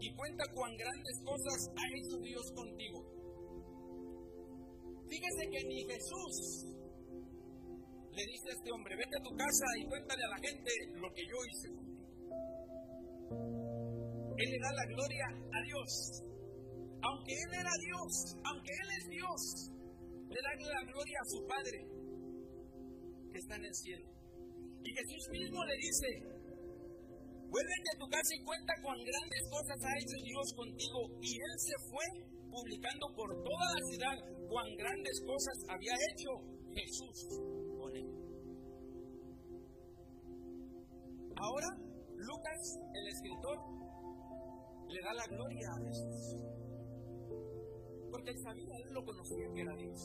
y 0.00 0.14
cuenta 0.14 0.44
cuán 0.54 0.76
grandes 0.76 1.16
cosas 1.24 1.70
ha 1.76 1.86
hecho 1.98 2.18
Dios 2.20 2.52
contigo. 2.54 2.98
Fíjese 5.08 5.50
que 5.50 5.64
ni 5.68 5.84
Jesús 5.84 6.64
le 8.12 8.22
dice 8.26 8.48
a 8.48 8.54
este 8.54 8.70
hombre, 8.72 8.96
vete 8.96 9.16
a 9.18 9.22
tu 9.22 9.36
casa 9.36 9.66
y 9.78 9.86
cuéntale 9.88 10.22
a 10.24 10.28
la 10.28 10.38
gente 10.38 10.70
lo 10.94 11.12
que 11.12 11.22
yo 11.22 11.36
hice 11.50 11.83
Él 14.36 14.48
le 14.50 14.58
da 14.58 14.70
la 14.72 14.86
gloria 14.86 15.26
a 15.30 15.58
Dios. 15.62 15.90
Aunque 17.02 17.32
Él 17.32 17.50
era 17.54 17.74
Dios, 17.78 18.12
aunque 18.44 18.72
Él 18.72 18.88
es 18.98 19.04
Dios, 19.08 19.40
le 20.28 20.40
da 20.40 20.52
la 20.72 20.84
gloria 20.90 21.18
a 21.20 21.28
su 21.28 21.38
Padre 21.46 21.78
que 23.30 23.38
está 23.38 23.56
en 23.56 23.64
el 23.64 23.74
cielo. 23.74 24.08
Y 24.84 24.90
Jesús 24.90 25.22
mismo 25.30 25.64
le 25.64 25.76
dice, 25.76 26.08
vuélvete 27.48 27.88
a 27.94 27.98
tu 27.98 28.06
casa 28.08 28.32
y 28.34 28.44
cuenta 28.44 28.72
cuán 28.82 28.98
grandes 28.98 29.42
cosas 29.50 29.78
ha 29.84 29.94
hecho 29.98 30.18
Dios 30.24 30.46
contigo. 30.54 31.00
Y 31.20 31.30
Él 31.38 31.54
se 31.58 31.76
fue 31.90 32.06
publicando 32.54 33.06
por 33.16 33.30
toda 33.42 33.66
la 33.74 33.82
ciudad 33.90 34.16
cuán 34.48 34.70
grandes 34.76 35.20
cosas 35.26 35.58
había 35.68 35.94
hecho 35.94 36.30
Jesús 36.70 37.16
con 37.78 37.90
él. 37.96 38.08
Ahora, 41.36 41.68
Lucas, 42.14 42.60
el 42.94 43.08
escritor, 43.08 43.58
le 44.94 45.00
da 45.02 45.12
la 45.12 45.26
gloria 45.26 45.68
a 45.74 45.78
Jesús. 45.82 46.38
Porque 48.10 48.30
él 48.30 48.38
sabía, 48.38 48.74
él 48.86 48.94
lo 48.94 49.04
conocía 49.04 49.46
que 49.52 49.60
era 49.60 49.74
Dios. 49.74 50.00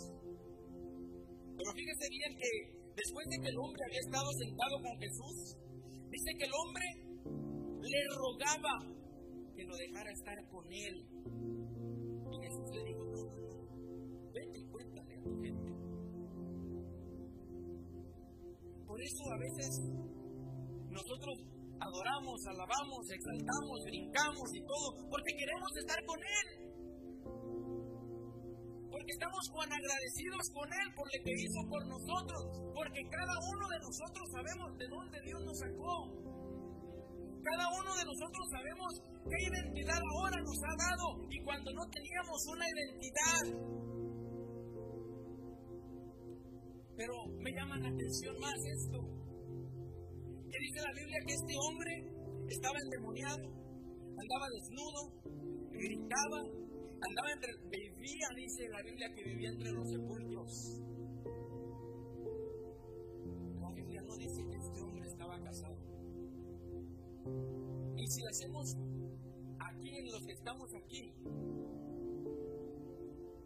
Pero 1.57 1.69
fíjese 1.77 2.05
bien 2.09 2.33
que 2.33 2.49
después 2.97 3.25
de 3.29 3.37
que 3.37 3.49
el 3.49 3.57
hombre 3.59 3.81
había 3.85 3.99
estado 3.99 4.29
sentado 4.33 4.75
con 4.81 4.97
Jesús, 4.97 5.37
dice 6.09 6.29
que 6.37 6.45
el 6.45 6.53
hombre 6.57 6.87
le 7.85 8.01
rogaba 8.17 8.73
que 9.55 9.63
lo 9.63 9.75
dejara 9.77 10.09
estar 10.11 10.37
con 10.49 10.65
él. 10.73 10.95
Y 12.31 12.37
Jesús 12.41 12.67
le 12.73 12.83
dijo, 12.89 13.05
vete 14.33 14.57
y 14.57 14.65
cuéntale 14.71 15.13
a 15.13 15.21
tu 15.21 15.35
gente. 15.37 15.71
Por 18.87 19.01
eso 19.01 19.23
a 19.29 19.37
veces 19.37 19.69
nosotros 20.89 21.58
adoramos, 21.79 22.39
alabamos, 22.45 23.03
exaltamos, 23.09 23.77
brincamos 23.85 24.47
y 24.53 24.61
todo, 24.61 24.87
porque 25.09 25.31
queremos 25.35 25.71
estar 25.79 25.99
con 26.05 26.19
Él. 26.19 26.47
Porque 28.89 29.11
estamos 29.13 29.43
tan 29.53 29.71
agradecidos 29.71 30.43
con 30.51 30.67
Él 30.67 30.87
por 30.95 31.07
lo 31.07 31.17
que 31.23 31.33
hizo 31.39 31.61
por 31.69 31.81
nosotros. 31.87 32.41
Porque 32.73 33.01
cada 33.07 33.35
uno 33.37 33.65
de 33.69 33.79
nosotros 33.79 34.25
sabemos 34.33 34.67
de 34.77 34.87
dónde 34.87 35.17
Dios 35.23 35.41
nos 35.45 35.57
sacó. 35.59 35.95
Cada 37.39 37.65
uno 37.71 37.91
de 37.95 38.05
nosotros 38.05 38.45
sabemos 38.51 38.91
qué 39.29 39.39
identidad 39.47 40.01
ahora 40.11 40.37
nos 40.41 40.59
ha 40.67 40.75
dado 40.75 41.07
y 41.29 41.39
cuando 41.43 41.71
no 41.71 41.83
teníamos 41.87 42.39
una 42.51 42.65
identidad. 42.67 43.43
Pero 46.97 47.13
me 47.39 47.51
llama 47.53 47.77
la 47.77 47.89
atención 47.89 48.35
más 48.39 48.59
esto 48.65 49.28
que 50.49 50.59
dice 50.59 50.81
la 50.81 50.93
Biblia 50.93 51.19
que 51.25 51.33
este 51.33 51.53
hombre 51.57 51.91
estaba 52.47 52.79
endemoniado, 52.79 53.43
andaba 54.17 54.49
desnudo, 54.49 55.11
gritaba, 55.71 56.41
andaba 56.41 57.31
entre, 57.33 57.53
vivía, 57.69 58.27
dice 58.35 58.67
la 58.69 58.81
Biblia 58.81 59.13
que 59.13 59.23
vivía 59.23 59.49
entre 59.49 59.71
los 59.71 59.89
sepulcros. 59.89 60.81
La 63.61 63.71
Biblia 63.73 64.01
no 64.01 64.17
dice 64.17 64.43
que 64.49 64.55
este 64.55 64.81
hombre 64.81 65.07
estaba 65.07 65.39
casado. 65.41 65.77
Y 67.97 68.07
si 68.07 68.25
hacemos 68.25 68.75
aquí 69.59 69.97
en 69.97 70.11
los 70.11 70.25
que 70.25 70.33
estamos 70.33 70.73
aquí, 70.73 71.13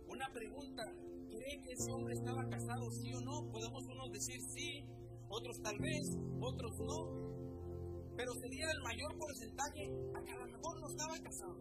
una 0.08 0.32
pregunta, 0.32 0.84
¿cree 1.30 1.62
que 1.64 1.72
ese 1.74 1.92
hombre 1.92 2.14
estaba 2.14 2.48
casado, 2.48 2.90
sí 2.92 3.14
o 3.14 3.22
no? 3.22 3.52
Podemos 3.52 3.84
unos 3.88 4.12
decir 4.12 4.40
sí, 4.42 4.86
otros 5.34 5.60
tal 5.62 5.78
vez, 5.80 6.06
otros 6.40 6.80
no, 6.80 7.24
pero 8.16 8.32
sería 8.34 8.70
el 8.70 8.82
mayor 8.84 9.18
porcentaje 9.18 9.90
a 10.14 10.22
que 10.22 10.32
a 10.32 10.38
lo 10.38 10.46
mejor 10.46 10.80
no 10.80 10.88
estaba 10.88 11.18
casado. 11.18 11.58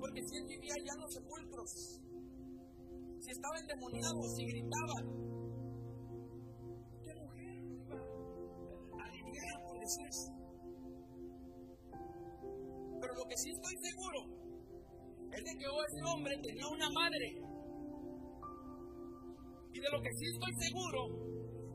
Porque 0.00 0.20
si 0.26 0.36
él 0.36 0.46
vivía 0.48 0.74
allá 0.74 0.92
en 0.94 1.00
los 1.00 1.12
sepulcros, 1.14 2.00
si 3.20 3.30
estaba 3.30 3.58
endemoniado, 3.58 4.22
si 4.34 4.44
gritaba. 4.46 4.98
¿Qué 7.02 7.14
mujer 7.14 7.54
iba 7.64 7.96
a 8.98 9.06
aliviar 9.06 9.62
por 9.62 9.78
eso? 9.82 10.02
Pero 13.00 13.14
lo 13.14 13.24
que 13.24 13.36
sí 13.36 13.50
estoy 13.50 13.76
seguro 13.82 14.20
es 15.30 15.44
de 15.44 15.52
que 15.58 15.64
ese 15.64 16.02
hombre 16.10 16.36
tenía 16.42 16.66
una 16.66 16.90
madre. 16.90 17.28
Y 19.72 19.78
de 19.78 19.90
lo 19.92 20.00
que 20.02 20.12
sí 20.16 20.24
estoy 20.26 20.52
seguro 20.58 21.25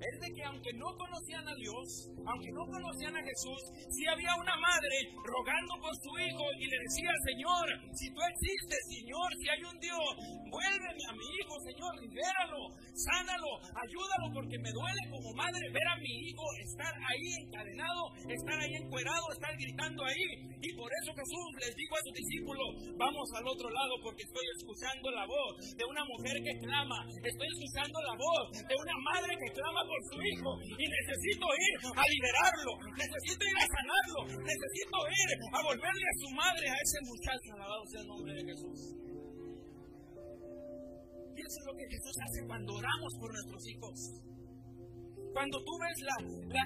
es 0.02 0.20
de 0.20 0.34
que 0.34 0.44
aunque 0.44 0.74
no 0.74 0.90
conocían 0.98 1.46
a 1.48 1.56
Dios, 1.56 2.10
aunque 2.26 2.52
no 2.52 2.66
conocían 2.66 3.16
a 3.16 3.22
Jesús, 3.22 3.62
sí 3.90 4.04
había 4.10 4.34
una 4.34 4.58
madre 4.58 4.98
rogando 5.22 5.78
por 5.78 5.94
su 6.02 6.12
hijo 6.18 6.46
y 6.58 6.66
le 6.66 6.78
decía, 6.82 7.12
Señor, 7.30 7.66
si 7.94 8.10
tú 8.10 8.20
existes, 8.26 8.82
Señor, 8.90 9.30
si 9.38 9.46
hay 9.50 9.62
un 9.62 9.78
Dios, 9.78 10.10
vuélveme 10.50 11.06
a 11.06 11.14
mi 11.14 11.28
hijo, 11.38 11.54
Señor, 11.62 11.94
libéralo, 12.02 12.62
sánalo, 12.98 13.52
ayúdalo, 13.78 14.28
porque 14.34 14.58
me 14.58 14.74
duele 14.74 15.04
como 15.14 15.30
madre 15.38 15.70
ver 15.70 15.88
a 15.88 15.98
mi 16.02 16.14
hijo 16.26 16.46
estar 16.66 16.94
ahí 16.98 17.28
encadenado, 17.46 18.02
estar 18.26 18.58
ahí 18.58 18.74
encuerado, 18.82 19.26
estar 19.32 19.54
gritando 19.54 20.02
ahí. 20.06 20.50
Y 20.62 20.70
por 20.78 20.90
eso 21.02 21.14
Jesús 21.14 21.46
les 21.62 21.74
dijo 21.78 21.94
a 21.94 22.06
sus 22.06 22.14
discípulos, 22.14 22.70
vamos 22.98 23.28
al 23.38 23.46
otro 23.48 23.70
lado 23.70 23.94
porque 24.02 24.24
estoy 24.26 24.46
escuchando 24.58 25.10
la 25.12 25.26
voz 25.26 25.52
de 25.78 25.86
una 25.86 26.06
mujer 26.06 26.38
que 26.42 26.54
clama, 26.60 27.06
estoy 27.22 27.48
escuchando 27.54 27.98
la 28.02 28.16
voz 28.18 28.44
de 28.66 28.76
una 28.78 28.98
madre 29.02 29.34
que 29.38 29.54
clama 29.54 29.82
por 29.92 30.02
su 30.08 30.18
hijo 30.24 30.52
y 30.64 30.86
necesito 30.88 31.46
ir 31.52 31.76
a 31.84 32.06
liberarlo, 32.08 32.72
necesito 32.96 33.42
ir 33.44 33.58
a 33.60 33.68
sanarlo, 33.68 34.20
necesito 34.40 34.98
ir 35.12 35.30
a 35.52 35.60
volverle 35.68 36.06
a 36.08 36.16
su 36.16 36.30
madre 36.32 36.66
a 36.72 36.78
ese 36.80 37.00
muchacho, 37.04 37.48
alabado 37.60 37.84
sea 37.92 38.02
el 38.02 38.08
nombre 38.08 38.32
de 38.40 38.44
Jesús. 38.48 38.80
Y 41.36 41.40
eso 41.44 41.58
es 41.60 41.66
lo 41.68 41.74
que 41.76 41.86
Jesús 41.92 42.16
hace 42.24 42.40
cuando 42.48 42.72
oramos 42.72 43.12
por 43.20 43.30
nuestros 43.36 43.64
hijos. 43.68 43.96
Cuando 45.32 45.58
tú 45.64 45.74
ves 45.80 45.98
la, 46.04 46.18
la, 46.56 46.64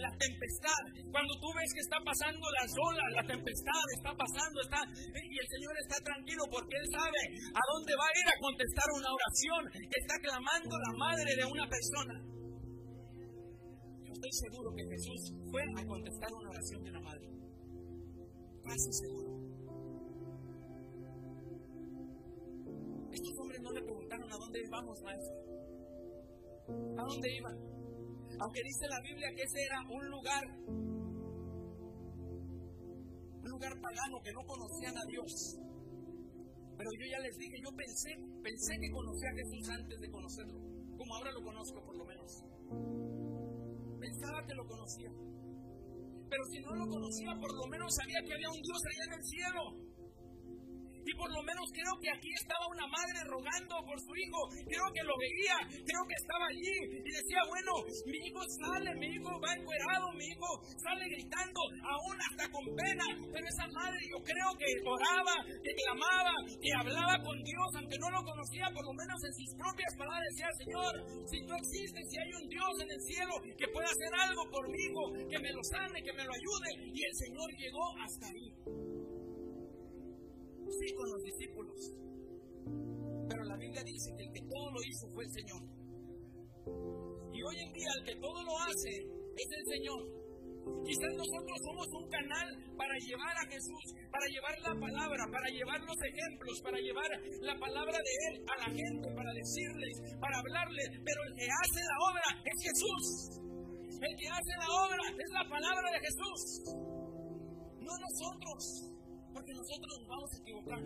la 0.00 0.10
tempestad, 0.16 0.80
cuando 1.10 1.32
tú 1.40 1.48
ves 1.56 1.70
que 1.74 1.82
está 1.84 1.98
pasando 2.04 2.44
las 2.60 2.70
olas, 2.76 3.08
la 3.16 3.24
tempestad 3.26 3.84
está 3.96 4.12
pasando, 4.14 4.56
está, 4.62 4.80
y 4.94 5.34
el 5.36 5.48
Señor 5.48 5.74
está 5.80 5.96
tranquilo 6.04 6.44
porque 6.52 6.76
Él 6.76 6.86
sabe 6.92 7.20
a 7.50 7.62
dónde 7.74 7.92
va 7.98 8.06
a 8.06 8.16
ir 8.20 8.28
a 8.28 8.36
contestar 8.38 8.88
una 8.94 9.10
oración 9.10 9.62
que 9.90 9.98
está 9.98 10.16
clamando 10.22 10.72
la 10.76 10.92
madre 10.96 11.30
de 11.34 11.44
una 11.44 11.66
persona. 11.66 12.29
Estoy 14.12 14.32
seguro 14.32 14.74
que 14.74 14.84
Jesús 14.86 15.32
fue 15.50 15.62
a 15.62 15.86
contestar 15.86 16.32
una 16.32 16.50
oración 16.50 16.82
de 16.84 16.90
una 16.90 17.00
madre. 17.00 17.28
Casi 18.62 18.92
seguro. 18.92 19.30
Estos 23.12 23.38
hombres 23.38 23.60
no 23.62 23.72
le 23.72 23.82
preguntaron 23.82 24.32
a 24.32 24.36
dónde 24.36 24.60
íbamos, 24.64 25.02
maestro. 25.02 25.36
¿A 26.98 27.02
dónde 27.02 27.36
iban? 27.36 27.56
Aunque 28.40 28.62
dice 28.62 28.86
la 28.88 29.00
Biblia 29.00 29.28
que 29.34 29.42
ese 29.42 29.62
era 29.62 29.80
un 29.90 30.08
lugar, 30.08 30.44
un 33.42 33.50
lugar 33.50 33.72
pagano 33.80 34.20
que 34.22 34.32
no 34.32 34.46
conocían 34.46 34.96
a 34.96 35.04
Dios. 35.06 35.58
Pero 36.76 36.90
yo 36.92 37.06
ya 37.10 37.18
les 37.20 37.36
dije, 37.36 37.56
yo 37.62 37.70
pensé, 37.76 38.16
pensé 38.42 38.78
que 38.80 38.90
conocía 38.90 39.28
a 39.28 39.34
Jesús 39.34 39.68
antes 39.68 40.00
de 40.00 40.10
conocerlo, 40.10 40.60
como 40.96 41.14
ahora 41.14 41.32
lo 41.32 41.42
conozco 41.42 41.84
por 41.84 41.96
lo 41.96 42.04
menos. 42.06 42.44
Pensaba 44.00 44.44
que 44.46 44.54
lo 44.54 44.66
conocía. 44.66 45.10
Pero 46.30 46.44
si 46.46 46.60
no 46.60 46.74
lo 46.74 46.88
conocía, 46.88 47.34
por 47.38 47.52
lo 47.52 47.66
menos 47.68 47.94
sabía 47.94 48.22
que 48.24 48.32
había 48.32 48.48
un 48.48 48.62
Dios 48.62 48.80
allá 48.86 49.04
en 49.06 49.12
el 49.18 49.24
cielo 49.24 49.89
y 51.04 51.12
por 51.14 51.30
lo 51.32 51.42
menos 51.42 51.64
creo 51.72 51.94
que 52.00 52.10
aquí 52.10 52.30
estaba 52.34 52.66
una 52.68 52.86
madre 52.86 53.18
rogando 53.24 53.74
por 53.86 53.98
su 54.00 54.12
hijo. 54.16 54.40
Creo 54.68 54.86
que 54.92 55.04
lo 55.04 55.14
veía, 55.16 55.56
creo 55.84 56.02
que 56.06 56.16
estaba 56.16 56.44
allí 56.48 56.76
y 57.00 57.10
decía, 57.10 57.40
bueno, 57.48 57.72
mi 58.06 58.18
hijo 58.26 58.40
sale, 58.60 58.90
mi 58.96 59.08
hijo 59.08 59.30
va 59.40 59.50
encuerado, 59.56 60.12
mi 60.16 60.26
hijo 60.26 60.48
sale 60.76 61.04
gritando, 61.08 61.60
aún 61.84 62.16
hasta 62.20 62.44
con 62.50 62.64
pena. 62.76 63.06
Pero 63.32 63.44
esa 63.46 63.66
madre 63.72 64.00
yo 64.08 64.18
creo 64.22 64.50
que 64.58 64.68
oraba, 64.84 65.36
que 65.46 65.72
clamaba, 65.74 66.34
que 66.46 66.70
hablaba 66.74 67.14
con 67.22 67.36
Dios, 67.42 67.68
aunque 67.76 67.98
no 67.98 68.08
lo 68.10 68.20
conocía, 68.24 68.66
por 68.74 68.84
lo 68.84 68.94
menos 68.94 69.18
en 69.24 69.34
sus 69.34 69.50
propias 69.56 69.92
palabras 69.96 70.26
decía, 70.30 70.50
Señor, 70.60 70.92
si 71.26 71.38
tú 71.46 71.52
existes, 71.54 72.04
si 72.10 72.16
hay 72.18 72.30
un 72.34 72.46
Dios 72.48 72.72
en 72.80 72.90
el 72.90 73.00
cielo 73.00 73.34
que 73.56 73.68
pueda 73.68 73.88
hacer 73.88 74.12
algo 74.20 74.42
por 74.50 74.68
mi 74.68 74.78
hijo, 74.78 75.02
que 75.28 75.38
me 75.38 75.52
lo 75.52 75.62
sane, 75.64 76.02
que 76.02 76.12
me 76.12 76.24
lo 76.24 76.32
ayude. 76.32 76.70
Y 76.92 77.00
el 77.04 77.14
Señor 77.14 77.48
llegó 77.56 77.84
hasta 77.98 78.26
ahí 78.26 78.89
sí 80.72 80.94
con 80.94 81.10
los 81.10 81.22
discípulos. 81.22 81.78
Pero 83.28 83.44
la 83.44 83.56
Biblia 83.56 83.82
dice 83.84 84.10
que 84.16 84.24
el 84.24 84.32
que 84.32 84.42
todo 84.48 84.66
lo 84.70 84.80
hizo 84.82 85.06
fue 85.14 85.24
el 85.24 85.32
Señor. 85.32 85.62
Y 87.32 87.38
hoy 87.42 87.56
en 87.62 87.72
día 87.72 87.90
el 87.98 88.04
que 88.04 88.16
todo 88.20 88.42
lo 88.42 88.54
hace 88.58 88.90
es 88.90 89.48
el 89.58 89.64
Señor. 89.70 90.20
Quizás 90.84 91.12
nosotros 91.16 91.56
somos 91.64 91.88
un 91.88 92.06
canal 92.10 92.48
para 92.76 92.94
llevar 93.00 93.34
a 93.36 93.44
Jesús, 93.48 93.84
para 94.12 94.26
llevar 94.28 94.54
la 94.60 94.74
palabra, 94.76 95.22
para 95.30 95.48
llevar 95.48 95.80
los 95.80 95.98
ejemplos, 96.04 96.60
para 96.62 96.78
llevar 96.78 97.10
la 97.40 97.56
palabra 97.58 97.96
de 97.96 98.14
Él 98.28 98.34
a 98.44 98.54
la 98.66 98.68
gente, 98.68 99.06
para 99.14 99.32
decirles, 99.32 99.94
para 100.20 100.38
hablarles. 100.38 100.88
Pero 101.00 101.20
el 101.26 101.32
que 101.36 101.48
hace 101.48 101.80
la 101.80 101.98
obra 102.12 102.28
es 102.44 102.56
Jesús. 102.60 103.04
El 104.00 104.12
que 104.16 104.28
hace 104.28 104.52
la 104.56 104.70
obra 104.84 105.04
es 105.16 105.30
la 105.32 105.44
palabra 105.48 105.88
de 105.92 106.00
Jesús. 106.00 106.40
No 107.80 107.92
nosotros. 107.96 108.99
Porque 109.32 109.52
nosotros 109.54 109.92
nos 109.98 110.08
vamos 110.08 110.30
a 110.32 110.38
equivocar. 110.42 110.82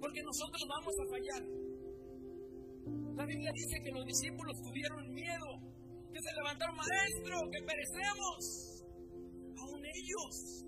Porque 0.00 0.22
nosotros 0.22 0.62
vamos 0.68 0.94
a 0.96 1.04
fallar. 1.10 1.42
La 3.16 3.26
Biblia 3.26 3.50
dice 3.52 3.76
que 3.84 3.92
los 3.92 4.04
discípulos 4.06 4.56
tuvieron 4.62 5.12
miedo. 5.12 5.48
Que 6.12 6.20
se 6.20 6.32
levantaron, 6.34 6.76
maestro, 6.76 7.36
que 7.50 7.60
perecemos. 7.62 8.84
Aún 9.60 9.82
ellos 9.84 10.64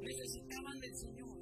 necesitaban 0.00 0.78
del 0.80 0.94
Señor. 0.96 1.36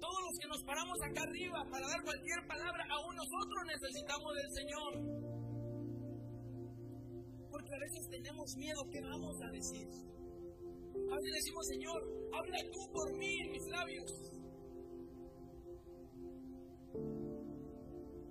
Todos 0.00 0.20
los 0.22 0.38
que 0.40 0.48
nos 0.48 0.62
paramos 0.64 0.98
acá 1.02 1.22
arriba 1.22 1.58
para 1.70 1.86
dar 1.86 2.02
cualquier 2.02 2.40
palabra, 2.46 2.84
aún 2.88 3.14
nosotros 3.16 3.60
necesitamos 3.66 4.30
del 4.34 4.50
Señor. 4.54 4.92
Porque 7.50 7.74
a 7.74 7.78
veces 7.78 8.08
tenemos 8.10 8.56
miedo, 8.56 8.80
¿qué 8.90 9.00
vamos 9.02 9.36
a 9.42 9.50
decir? 9.50 9.88
A 11.10 11.16
veces 11.16 11.32
decimos, 11.32 11.66
Señor, 11.66 12.00
habla 12.32 12.58
tú 12.72 12.92
por 12.92 13.16
mí 13.16 13.40
en 13.40 13.50
mis 13.50 13.66
labios. 13.68 14.10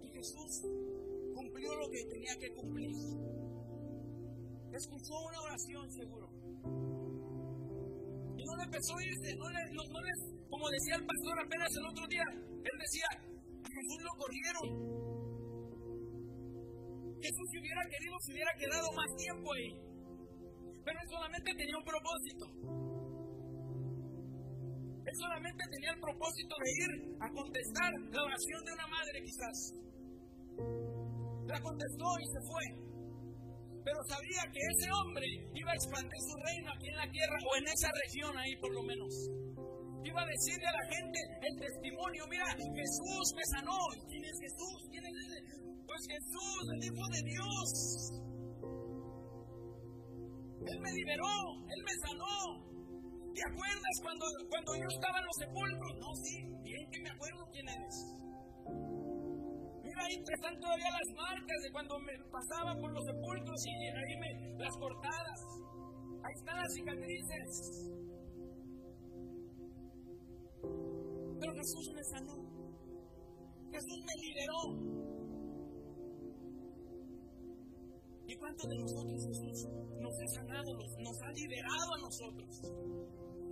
Y 0.02 0.08
Jesús 0.14 0.52
cumplió 1.34 1.76
lo 1.76 1.90
que 1.90 2.06
tenía 2.06 2.36
que 2.40 2.54
cumplir. 2.54 2.92
Escuchó 4.72 5.14
una 5.26 5.42
oración 5.42 5.92
seguro. 5.92 6.28
Y 8.38 8.44
no 8.46 8.56
le 8.58 8.64
empezó 8.64 8.94
a 8.96 9.04
irse, 9.04 9.36
no 9.36 9.50
le, 9.50 9.62
no, 9.74 9.84
no 9.90 10.00
como 10.50 10.70
decía 10.70 10.96
el 10.96 11.06
pastor 11.06 11.40
apenas 11.46 11.70
el 11.76 11.86
otro 11.86 12.08
día, 12.08 12.24
él 12.24 12.78
decía, 12.80 13.08
Jesús 13.62 14.00
lo 14.02 14.14
corrieron. 14.18 14.68
Jesús 17.22 17.46
si 17.52 17.58
hubiera 17.60 17.82
querido 17.90 18.16
se 18.22 18.32
hubiera 18.32 18.52
quedado 18.58 18.88
más 18.94 19.10
tiempo 19.18 19.54
ahí. 19.54 19.87
Pero 20.88 21.04
él 21.04 21.10
solamente 21.12 21.52
tenía 21.52 21.76
un 21.76 21.84
propósito. 21.84 22.46
Él 25.04 25.16
solamente 25.20 25.64
tenía 25.68 25.92
el 25.92 26.00
propósito 26.00 26.56
de 26.64 26.70
ir 26.80 26.92
a 27.20 27.28
contestar 27.28 27.92
la 28.16 28.24
oración 28.24 28.64
de 28.64 28.72
una 28.72 28.88
madre 28.88 29.20
quizás. 29.20 29.58
La 31.44 31.60
contestó 31.60 32.08
y 32.24 32.26
se 32.32 32.40
fue. 32.40 32.66
Pero 33.84 34.00
sabía 34.08 34.48
que 34.48 34.64
ese 34.64 34.88
hombre 34.96 35.28
iba 35.60 35.72
a 35.72 35.76
expandir 35.76 36.22
su 36.24 36.36
reino 36.40 36.72
aquí 36.72 36.88
en 36.88 36.98
la 37.04 37.12
tierra 37.12 37.36
o 37.36 37.52
en 37.60 37.68
esa 37.68 37.92
región 37.92 38.32
ahí 38.40 38.56
por 38.56 38.72
lo 38.72 38.84
menos. 38.88 39.12
Iba 40.08 40.24
a 40.24 40.32
decirle 40.32 40.68
a 40.72 40.72
la 40.72 40.86
gente 40.88 41.20
el 41.52 41.56
testimonio, 41.68 42.24
mira, 42.32 42.48
Jesús 42.56 43.26
me 43.36 43.44
sanó. 43.60 43.76
¿Quién 44.08 44.24
es 44.24 44.40
Jesús? 44.40 44.80
¿Quién 44.88 45.04
es 45.04 45.16
ese? 45.20 45.40
Pues 45.84 46.00
Jesús, 46.08 46.64
el 46.72 46.82
Hijo 46.88 47.06
de 47.12 47.22
Dios. 47.28 48.27
Él 50.68 50.80
me 50.82 50.92
liberó, 50.92 51.34
Él 51.64 51.82
me 51.84 51.96
sanó. 52.04 52.68
¿Te 53.34 53.42
acuerdas 53.54 53.96
cuando, 54.02 54.26
cuando 54.50 54.76
yo 54.76 54.88
estaba 54.90 55.20
en 55.20 55.26
los 55.26 55.38
sepulcros? 55.40 55.94
No, 56.00 56.10
sí, 56.26 56.36
bien 56.64 56.90
que 56.92 57.00
me 57.02 57.10
acuerdo 57.10 57.46
quién 57.52 57.70
eres. 57.70 57.96
Mira, 59.84 60.02
ahí 60.04 60.18
están 60.18 60.60
todavía 60.60 60.90
las 60.92 61.10
marcas 61.16 61.60
de 61.64 61.72
cuando 61.72 62.00
me 62.00 62.14
pasaba 62.32 62.76
por 62.82 62.92
los 62.92 63.06
sepulcros 63.06 63.62
y 63.66 63.70
ahí 63.72 64.16
me, 64.20 64.30
las 64.58 64.76
cortadas. 64.78 65.40
Ahí 66.24 66.34
están 66.36 66.58
las 66.58 66.74
cicatrices. 66.74 67.52
Pero 71.40 71.54
Jesús 71.54 71.94
me 71.94 72.04
sanó. 72.04 72.36
Jesús 73.72 74.00
me 74.04 74.16
liberó. 74.26 74.97
¿Y 78.48 78.56
cuántos 78.56 78.70
de 78.70 78.80
nosotros 78.80 79.20
Jesús 79.28 79.60
nos 80.00 80.16
ha 80.24 80.28
sanado, 80.40 80.72
nos 80.72 81.18
ha 81.20 81.32
liberado 81.36 81.90
a 81.92 82.00
nosotros? 82.00 82.52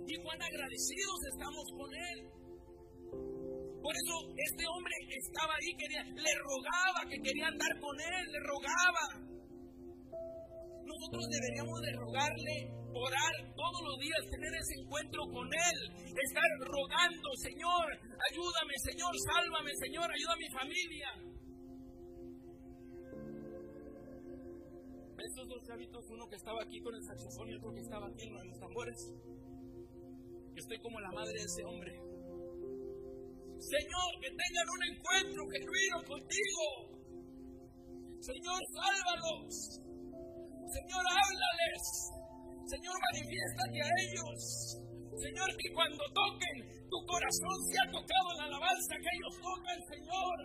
Y 0.08 0.14
cuán 0.24 0.40
agradecidos 0.40 1.18
estamos 1.36 1.64
con 1.76 1.90
Él. 1.92 2.18
Por 3.84 3.92
eso 3.92 4.14
este 4.32 4.64
hombre 4.64 4.96
estaba 5.12 5.52
ahí, 5.52 5.70
quería, 5.76 6.00
le 6.00 6.32
rogaba 6.40 7.00
que 7.12 7.20
quería 7.20 7.46
andar 7.46 7.72
con 7.78 7.94
él, 8.00 8.24
le 8.32 8.40
rogaba. 8.40 9.04
Nosotros 10.80 11.24
deberíamos 11.28 11.76
de 11.84 11.92
rogarle, 11.92 12.56
orar 12.96 13.34
todos 13.52 13.80
los 13.84 13.96
días, 14.00 14.20
tener 14.32 14.52
ese 14.56 14.80
encuentro 14.80 15.22
con 15.28 15.46
Él, 15.46 15.78
estar 16.08 16.50
rogando, 16.66 17.28
Señor, 17.36 17.86
ayúdame, 18.32 18.74
Señor, 18.80 19.12
sálvame, 19.28 19.70
Señor, 19.76 20.08
ayuda 20.08 20.32
a 20.32 20.40
mi 20.40 20.50
familia. 20.56 21.35
Esos 25.16 25.48
dos 25.48 25.62
chavitos, 25.66 26.04
uno 26.10 26.28
que 26.28 26.36
estaba 26.36 26.62
aquí 26.62 26.80
con 26.82 26.94
el 26.94 27.02
saxofón 27.02 27.48
y 27.48 27.54
otro 27.56 27.72
que 27.72 27.80
estaba 27.80 28.06
aquí 28.06 28.26
en 28.28 28.34
los 28.34 28.60
tambores. 28.60 28.96
Yo 30.52 30.60
estoy 30.60 30.78
como 30.80 31.00
la 31.00 31.10
madre 31.10 31.32
de 31.32 31.44
ese 31.44 31.64
hombre. 31.64 31.92
Señor, 33.56 34.08
que 34.20 34.28
tengan 34.28 34.68
un 34.68 34.82
encuentro 34.92 35.40
genuino 35.48 35.96
contigo. 36.04 36.64
Señor, 38.20 38.60
sálvalos. 38.76 39.80
Señor, 40.68 41.02
háblales. 41.08 41.84
Señor, 42.68 42.96
manifiéstate 43.00 43.78
a 43.80 43.90
ellos. 44.04 44.38
Señor, 45.16 45.48
que 45.56 45.72
cuando 45.72 46.04
toquen, 46.12 46.56
tu 46.92 46.98
corazón 47.08 47.56
sea 47.72 47.84
tocado 47.88 48.28
la 48.36 48.44
alabanza 48.52 48.94
que 49.00 49.10
ellos 49.16 49.34
tocan, 49.40 49.78
Señor. 49.88 50.36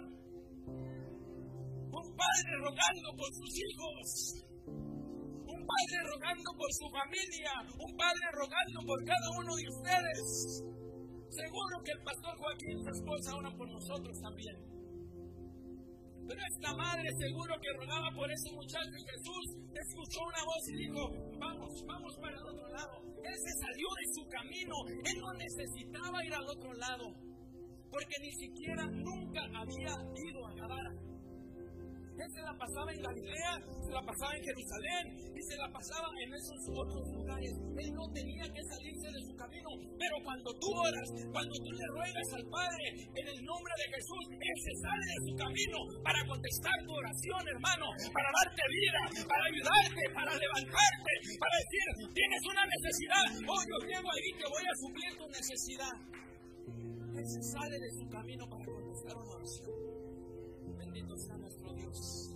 Un 1.91 2.07
padre 2.15 2.51
rogando 2.63 3.07
por 3.19 3.30
sus 3.36 3.51
hijos 3.51 4.51
padre 5.72 5.97
rogando 6.03 6.49
por 6.57 6.72
su 6.74 6.88
familia, 6.91 7.51
un 7.80 7.91
padre 7.95 8.26
rogando 8.36 8.80
por 8.86 8.99
cada 9.05 9.28
uno 9.39 9.51
de 9.55 9.65
ustedes. 9.72 10.28
Seguro 11.32 11.76
que 11.84 11.91
el 11.95 12.01
pastor 12.03 12.34
Joaquín 12.38 12.78
su 12.84 12.89
esposa 12.91 13.36
oran 13.39 13.55
por 13.55 13.67
nosotros 13.72 14.15
también. 14.19 14.57
Pero 16.28 16.41
esta 16.47 16.72
madre 16.76 17.07
seguro 17.17 17.55
que 17.59 17.72
rogaba 17.80 18.09
por 18.15 18.32
ese 18.32 18.51
muchacho 18.51 18.95
y 18.95 19.03
Jesús 19.03 19.43
escuchó 19.74 20.19
una 20.28 20.43
voz 20.43 20.63
y 20.67 20.76
dijo, 20.78 21.01
vamos, 21.39 21.72
vamos 21.88 22.13
para 22.22 22.36
el 22.36 22.45
otro 22.45 22.67
lado. 22.69 22.95
Él 23.24 23.36
se 23.36 23.53
salió 23.63 23.88
de 23.95 24.05
su 24.15 24.24
camino, 24.28 24.76
él 25.07 25.17
no 25.19 25.32
necesitaba 25.34 26.26
ir 26.26 26.34
al 26.34 26.47
otro 26.47 26.74
lado, 26.74 27.05
porque 27.89 28.15
ni 28.22 28.32
siquiera 28.32 28.86
nunca 28.86 29.41
había 29.55 29.93
ido 30.15 30.39
a 30.47 30.53
Gadara. 30.55 31.11
Él 32.12 32.30
se 32.30 32.41
la 32.41 32.53
pasaba 32.53 32.91
en 32.91 33.01
Galilea, 33.01 33.53
se 33.82 33.91
la 33.91 34.03
pasaba 34.03 34.32
en 34.36 34.43
Jerusalén 34.43 35.03
y 35.32 35.41
se 35.41 35.55
la 35.57 35.68
pasaba 35.72 36.07
en 36.22 36.30
esos 36.34 36.62
otros 36.70 37.05
lugares. 37.18 37.51
Él 37.51 37.89
no 37.95 38.05
tenía 38.14 38.45
que 38.51 38.64
salirse 38.68 39.07
de 39.09 39.22
su 39.26 39.34
camino. 39.36 39.70
Pero 39.97 40.16
cuando 40.24 40.49
tú 40.59 40.68
oras, 40.76 41.07
cuando 41.32 41.53
tú 41.55 41.72
le 41.72 41.86
ruegas 41.88 42.28
al 42.36 42.45
Padre 42.51 42.86
en 43.16 43.26
el 43.26 43.39
nombre 43.41 43.74
de 43.80 43.88
Jesús, 43.95 44.24
Él 44.38 44.57
se 44.59 44.74
sale 44.84 45.05
de 45.07 45.20
su 45.26 45.34
camino 45.39 45.78
para 46.03 46.20
contestar 46.28 46.76
tu 46.86 46.93
oración, 46.93 47.41
hermano, 47.47 47.86
para 48.12 48.30
darte 48.38 48.64
vida, 48.70 49.01
para 49.26 49.43
ayudarte, 49.47 50.03
para 50.14 50.32
levantarte, 50.36 51.14
para 51.39 51.55
decir, 51.64 51.86
tienes 52.12 52.41
una 52.45 52.64
necesidad. 52.68 53.26
Oh, 53.49 53.62
yo 53.66 53.78
llego 53.88 54.07
ahí 54.12 54.30
que 54.36 54.47
voy 54.51 54.66
a 54.68 54.76
suplir 54.78 55.12
tu 55.18 55.26
necesidad. 55.32 55.95
Él 57.18 57.26
se 57.28 57.41
sale 57.43 57.76
de 57.80 57.91
su 57.91 58.05
camino 58.07 58.45
para 58.47 58.66
contestar 58.66 59.16
una 59.18 59.32
oración. 59.36 59.91
Bendito 60.94 61.16
sea 61.16 61.38
nuestro 61.38 61.74
Dios. 61.74 62.36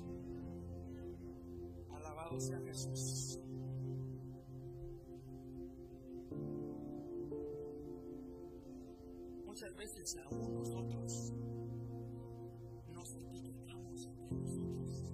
Alabado 1.92 2.40
sea 2.40 2.58
Jesús. 2.62 3.38
Muchas 9.46 9.76
veces 9.76 10.18
aún 10.24 10.54
nosotros 10.54 11.34
nos 12.94 13.16
etiquetamos 13.16 14.06
entre 14.06 14.36
nosotros. 14.38 15.14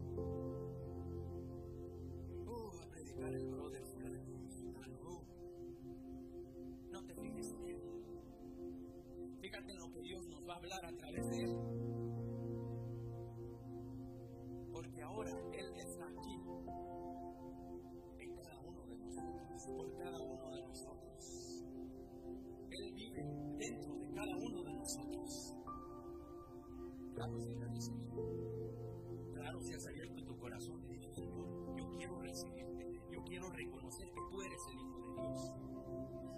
Oh, 2.45 2.79
a 2.79 2.87
predicar 2.91 3.33
el 3.33 3.47
brother 3.47 3.83
fulano, 3.87 5.25
No 6.91 7.03
te 7.05 7.15
fijes 7.15 7.55
en. 7.65 7.81
Fíjate 9.39 9.71
en 9.71 9.79
lo 9.79 9.91
que 9.91 10.01
Dios 10.01 10.27
nos 10.27 10.47
va 10.47 10.53
a 10.53 10.57
hablar 10.57 10.85
a 10.85 10.95
través 10.95 11.27
de 11.31 11.41
él. 11.41 11.80
Por 19.67 19.95
cada 19.97 20.19
uno 20.19 20.49
de 20.51 20.61
nosotros. 20.63 21.65
Él 22.71 22.93
vive 22.93 23.23
dentro 23.57 23.95
de 23.95 24.09
cada 24.13 24.35
uno 24.35 24.63
de 24.63 24.73
nosotros. 24.73 25.55
Claro, 27.13 27.39
si 27.39 27.53
recibido. 27.55 29.31
Claro, 29.33 29.61
si 29.61 29.73
has 29.73 29.87
abierto 29.87 30.23
tu 30.23 30.37
corazón 30.37 30.81
y 30.83 30.93
dicho, 30.93 31.13
Señor, 31.13 31.77
yo 31.77 31.89
quiero 31.97 32.19
recibirte. 32.21 33.01
Yo 33.11 33.23
quiero 33.23 33.49
reconocer 33.49 34.07
que 34.07 34.21
tú 34.31 34.41
eres 34.41 34.61
el 34.71 34.79
Hijo 34.79 35.01
de 35.01 35.21
Dios. 35.21 35.51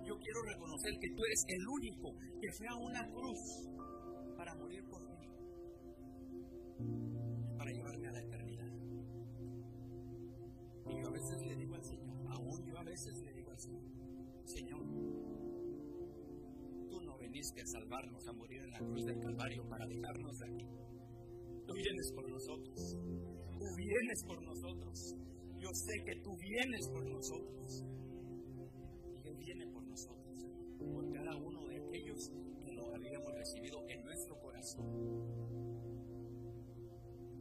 Yo 0.05 0.19
quiero 0.19 0.41
reconocer 0.43 0.99
que 0.99 1.09
tú 1.15 1.23
eres 1.23 1.45
el 1.47 1.67
único 1.67 2.13
que 2.41 2.51
fue 2.51 2.67
a 2.67 2.75
una 2.75 3.07
cruz 3.07 3.69
aquí. 20.41 20.67
Tú 21.67 21.73
vienes 21.73 22.11
por 22.11 22.29
nosotros. 22.29 22.97
Tú 23.57 23.75
vienes 23.75 24.23
por 24.23 24.41
nosotros. 24.41 25.15
Yo 25.59 25.73
sé 25.73 26.03
que 26.03 26.15
tú 26.17 26.35
vienes 26.37 26.87
por 26.89 27.05
nosotros. 27.05 27.85
Y 29.23 29.27
Él 29.27 29.35
viene 29.37 29.67
por 29.67 29.83
nosotros, 29.83 30.45
por 30.93 31.11
cada 31.11 31.37
uno 31.37 31.67
de 31.67 31.77
aquellos 31.77 32.31
que 32.63 32.73
lo 32.73 32.93
habíamos 32.93 33.33
recibido 33.33 33.87
en 33.87 34.03
nuestro 34.03 34.39
corazón. 34.39 34.85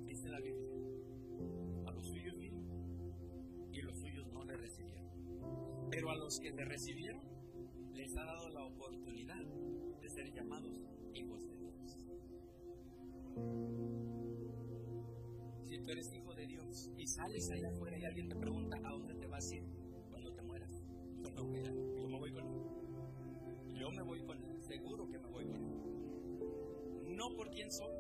Dice 0.07 0.29
la 0.29 0.41
Biblia, 0.41 0.71
a 1.87 1.93
los 1.93 2.07
suyos 2.07 2.39
vino 2.39 2.63
y 3.73 3.81
los 3.83 3.99
suyos 3.99 4.33
no 4.33 4.45
le 4.45 4.57
recibieron. 4.57 5.89
Pero 5.91 6.11
a 6.11 6.17
los 6.17 6.39
que 6.39 6.53
le 6.53 6.65
recibieron, 6.65 7.23
les 7.93 8.17
ha 8.17 8.25
dado 8.25 8.49
la 8.51 8.65
oportunidad 8.65 9.45
de 10.01 10.09
ser 10.09 10.33
llamados 10.33 10.81
hijos 11.15 11.47
de. 11.49 11.62
Si 15.65 15.79
tú 15.79 15.91
eres 15.91 16.13
hijo 16.13 16.35
de 16.35 16.47
Dios 16.47 16.91
y 16.97 17.07
sales 17.07 17.51
allá 17.51 17.69
afuera 17.71 17.99
y 17.99 18.05
alguien 18.05 18.29
te 18.29 18.37
pregunta 18.37 18.77
a 18.77 18.91
dónde 18.91 19.15
te 19.15 19.27
vas 19.27 19.51
a 19.51 19.55
ir 19.57 19.65
cuando 20.11 20.33
te 20.33 20.43
mueras, 20.43 20.83
cuando 21.21 21.45
mira, 21.45 21.71
yo 21.71 22.09
me 22.09 22.19
voy 22.19 22.33
con 22.33 22.47
él. 22.47 22.63
Yo 23.81 23.91
me 23.91 24.03
voy 24.03 24.25
con 24.25 24.39
él, 24.43 24.63
seguro 24.63 25.09
que 25.09 25.19
me 25.19 25.29
voy 25.29 25.47
con 25.47 25.65
él. 25.65 27.17
No 27.17 27.37
por 27.37 27.51
quién 27.51 27.71
soy, 27.71 27.97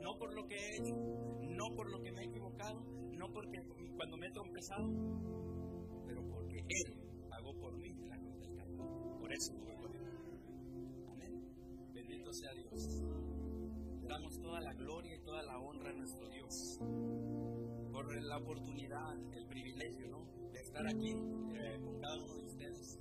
no 0.00 0.16
por 0.18 0.34
lo 0.34 0.46
que 0.46 0.54
he 0.54 0.76
hecho, 0.76 0.94
no 1.40 1.74
por 1.74 1.90
lo 1.90 2.00
que 2.02 2.12
me 2.12 2.22
he 2.22 2.26
equivocado, 2.26 2.80
no 3.20 3.30
porque 3.32 3.62
cuando 3.96 4.16
me 4.16 4.26
he 4.28 4.30
trompezado, 4.30 4.88
pero 6.06 6.26
porque 6.26 6.64
Él 6.68 7.28
pagó 7.28 7.54
por 7.58 7.76
mí 7.76 7.92
la 8.08 8.18
cruz 8.18 8.40
del 8.40 8.56
Calvario. 8.56 9.18
Por 9.18 9.32
eso 9.32 9.52
me 9.52 9.64
voy 9.64 9.76
con 9.76 9.94
Él. 9.94 10.02
Amén. 11.10 11.92
Bendito 11.92 12.32
sea 12.32 12.54
Dios. 12.54 13.39
Damos 14.10 14.40
toda 14.40 14.60
la 14.60 14.74
gloria 14.74 15.14
y 15.14 15.20
toda 15.20 15.40
la 15.44 15.56
honra 15.60 15.90
a 15.90 15.92
nuestro 15.92 16.28
Dios 16.30 16.80
por 17.92 18.12
la 18.20 18.38
oportunidad, 18.38 19.16
el 19.32 19.46
privilegio, 19.46 20.08
¿no? 20.08 20.26
De 20.52 20.58
estar 20.58 20.84
aquí 20.84 21.12
eh, 21.12 21.78
con 21.80 22.00
cada 22.00 22.16
uno 22.16 22.34
de 22.34 22.42
ustedes, 22.42 22.98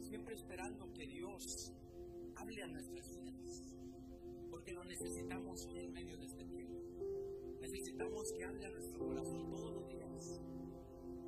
siempre 0.00 0.34
esperando 0.34 0.92
que 0.92 1.06
Dios 1.06 1.72
hable 2.34 2.62
a 2.64 2.66
nuestras 2.66 3.14
vidas, 3.14 3.62
porque 4.50 4.72
lo 4.72 4.82
necesitamos 4.82 5.66
hoy 5.66 5.84
en 5.84 5.92
medio 5.92 6.18
de 6.18 6.26
este 6.26 6.44
tiempo. 6.46 6.82
Necesitamos 7.60 8.32
que 8.32 8.44
hable 8.44 8.66
a 8.66 8.70
nuestro 8.70 9.06
corazón 9.06 9.50
todos 9.50 9.72
los 9.72 9.88
días. 9.88 10.40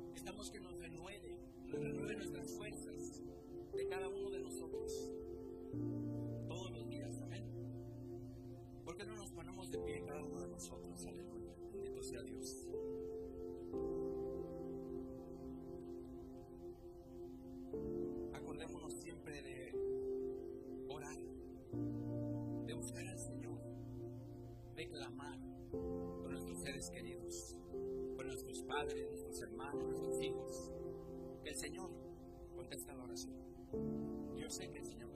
Necesitamos 0.09 0.51
que 0.51 0.59
nos 0.59 0.77
renueve, 0.79 1.39
nos 1.65 1.79
renueve 1.79 2.15
nuestras 2.17 2.51
fuerzas 2.57 3.23
de 3.73 3.87
cada 3.87 4.09
uno 4.09 4.29
de 4.31 4.39
nosotros. 4.41 5.16
Ponemos 9.67 9.71
de 9.71 9.77
pie 9.79 10.03
cada 10.05 10.23
uno 10.23 10.41
de 10.41 10.47
nosotros? 10.47 11.05
Aleluya. 11.05 11.53
Bendito 11.73 12.03
sea 12.03 12.21
Dios. 12.21 12.67
Acordémonos 18.33 18.93
siempre 18.93 19.41
de 19.41 19.73
orar, 20.89 21.17
de 22.65 22.73
buscar 22.73 23.07
al 23.07 23.19
Señor, 23.19 23.59
de 24.75 24.89
clamar 24.89 25.39
por 25.71 26.29
nuestros 26.29 26.59
seres 26.61 26.89
queridos, 26.89 27.57
por 28.15 28.25
nuestros 28.25 28.63
padres, 28.63 29.09
nuestros 29.09 29.41
hermanos, 29.41 29.83
nuestros 29.83 30.21
hijos. 30.21 30.71
Que 31.43 31.49
el 31.49 31.55
Señor 31.55 31.89
contesta 32.55 32.93
la 32.93 33.03
oración. 33.03 33.35
Yo 34.35 34.49
sé 34.49 34.69
que 34.69 34.79
el 34.79 34.85
Señor 34.85 35.07